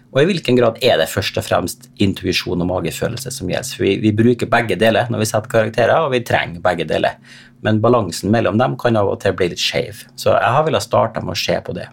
Og, 0.07 0.21
i 0.21 0.25
hvilken 0.31 0.57
grad 0.57 0.79
er 0.83 0.97
det 0.99 1.09
først 1.11 1.37
og 1.37 1.45
fremst 1.45 1.89
intuisjon 2.01 2.63
og 2.63 2.71
magefølelse 2.71 3.31
som 3.33 3.51
gjelder. 3.51 3.75
For 3.75 3.85
vi, 3.85 3.93
vi, 4.01 4.15
bruker 4.17 4.49
begge 4.51 4.79
deler 4.79 5.11
når 5.13 5.23
vi 5.23 5.29
setter 5.29 5.51
karakterer, 5.51 6.07
og 6.07 6.15
vi 6.15 6.23
trenger 6.25 6.63
begge 6.63 6.87
deler. 6.89 7.19
Men 7.65 7.81
balansen 7.83 8.33
mellom 8.33 8.57
dem 8.59 8.75
kan 8.81 8.97
av 8.97 9.11
og 9.11 9.21
til 9.21 9.37
bli 9.37 9.51
litt 9.53 9.61
skeiv. 9.61 10.05
Så 10.17 10.33
jeg 10.33 10.55
har 10.57 10.65
villet 10.65 10.85
starte 10.85 11.23
med 11.23 11.37
å 11.37 11.41
se 11.43 11.59
på 11.63 11.77
det. 11.77 11.89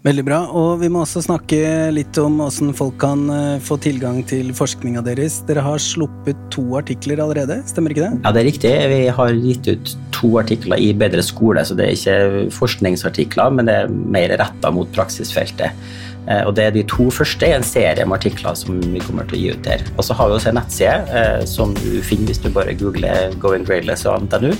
Veldig 0.00 0.22
bra. 0.24 0.38
Og 0.56 0.78
vi 0.80 0.88
må 0.88 1.02
også 1.02 1.20
snakke 1.26 1.58
litt 1.92 2.16
om 2.22 2.38
åssen 2.40 2.72
folk 2.76 2.96
kan 3.02 3.26
eh, 3.34 3.58
få 3.60 3.76
tilgang 3.84 4.22
til 4.24 4.48
forskninga 4.56 5.02
deres. 5.04 5.42
Dere 5.48 5.64
har 5.66 5.82
sluppet 5.82 6.38
to 6.54 6.64
artikler 6.78 7.20
allerede, 7.20 7.58
stemmer 7.68 7.92
ikke 7.92 8.06
det? 8.06 8.22
Ja, 8.24 8.32
det 8.32 8.40
er 8.40 8.48
riktig. 8.48 8.70
Vi 8.94 9.00
har 9.18 9.40
gitt 9.44 9.68
ut 9.68 9.92
to 10.16 10.30
artikler 10.40 10.80
i 10.80 10.94
Bedre 10.96 11.24
skole, 11.24 11.66
så 11.68 11.76
det 11.76 11.84
er 11.84 11.98
ikke 11.98 12.54
forskningsartikler, 12.56 13.52
men 13.58 13.68
det 13.68 13.76
er 13.82 13.92
mer 13.92 14.32
retta 14.40 14.72
mot 14.72 14.88
praksisfeltet. 14.96 15.76
Eh, 16.24 16.42
og 16.48 16.54
det 16.56 16.70
er 16.70 16.74
De 16.78 16.86
to 16.88 17.10
første 17.12 17.52
i 17.52 17.58
en 17.58 17.66
serie 17.66 18.08
med 18.08 18.22
artikler 18.22 18.56
som 18.56 18.80
vi 18.80 19.04
kommer 19.04 19.28
til 19.28 19.36
å 19.36 19.42
gi 19.42 19.52
ut 19.52 19.64
der. 19.68 19.84
Og 19.98 20.08
så 20.08 20.16
har 20.16 20.32
vi 20.32 20.38
også 20.40 20.54
en 20.54 20.60
nettside 20.62 20.98
eh, 21.12 21.44
som 21.44 21.76
du 21.76 22.00
finner 22.00 22.32
hvis 22.32 22.40
du 22.40 22.48
bare 22.48 22.72
googler 22.72 23.36
'Going 23.36 23.68
Gradeless' 23.68 24.08
og 24.08 24.24
NTNU. 24.24 24.56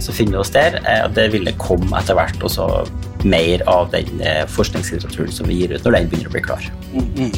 Så 0.00 0.16
finner 0.16 0.40
du 0.40 0.44
oss 0.46 0.56
der. 0.56 0.80
Det 1.14 1.28
vil 1.30 1.52
komme 1.60 1.92
etter 2.00 2.16
hvert. 2.16 2.40
også 2.42 2.88
mer 3.24 3.62
av 3.70 3.90
den 3.90 4.20
eh, 4.20 4.46
forskningslitteraturen 4.48 5.32
som 5.32 5.48
vi 5.48 5.60
gir 5.60 5.74
ut 5.74 5.84
når 5.84 5.98
den 5.98 6.08
begynner 6.08 6.30
å 6.30 6.34
bli 6.36 6.42
klar. 6.42 6.72
Mm 6.92 7.06
-hmm. 7.14 7.32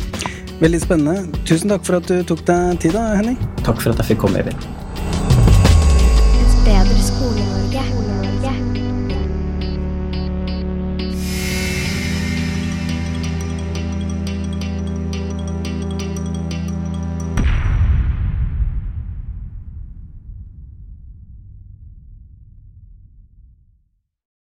Veldig 0.59 0.81
spennende. 0.81 1.38
Tusen 1.47 1.68
takk 1.68 1.85
for 1.85 1.97
at 1.97 2.09
du 2.09 2.23
tok 2.23 2.47
deg 2.47 2.81
tid, 2.81 2.92
da, 2.92 3.14
Henning. 3.18 3.38
Takk 3.64 3.81
for 3.83 3.90
at 3.90 3.99
jeg 3.99 4.07
fikk 4.07 4.18
komme, 4.18 4.38
Øyvind. 4.38 4.59
Et 6.40 6.55
bedre 6.64 7.01
Skole-Norge. 7.03 7.34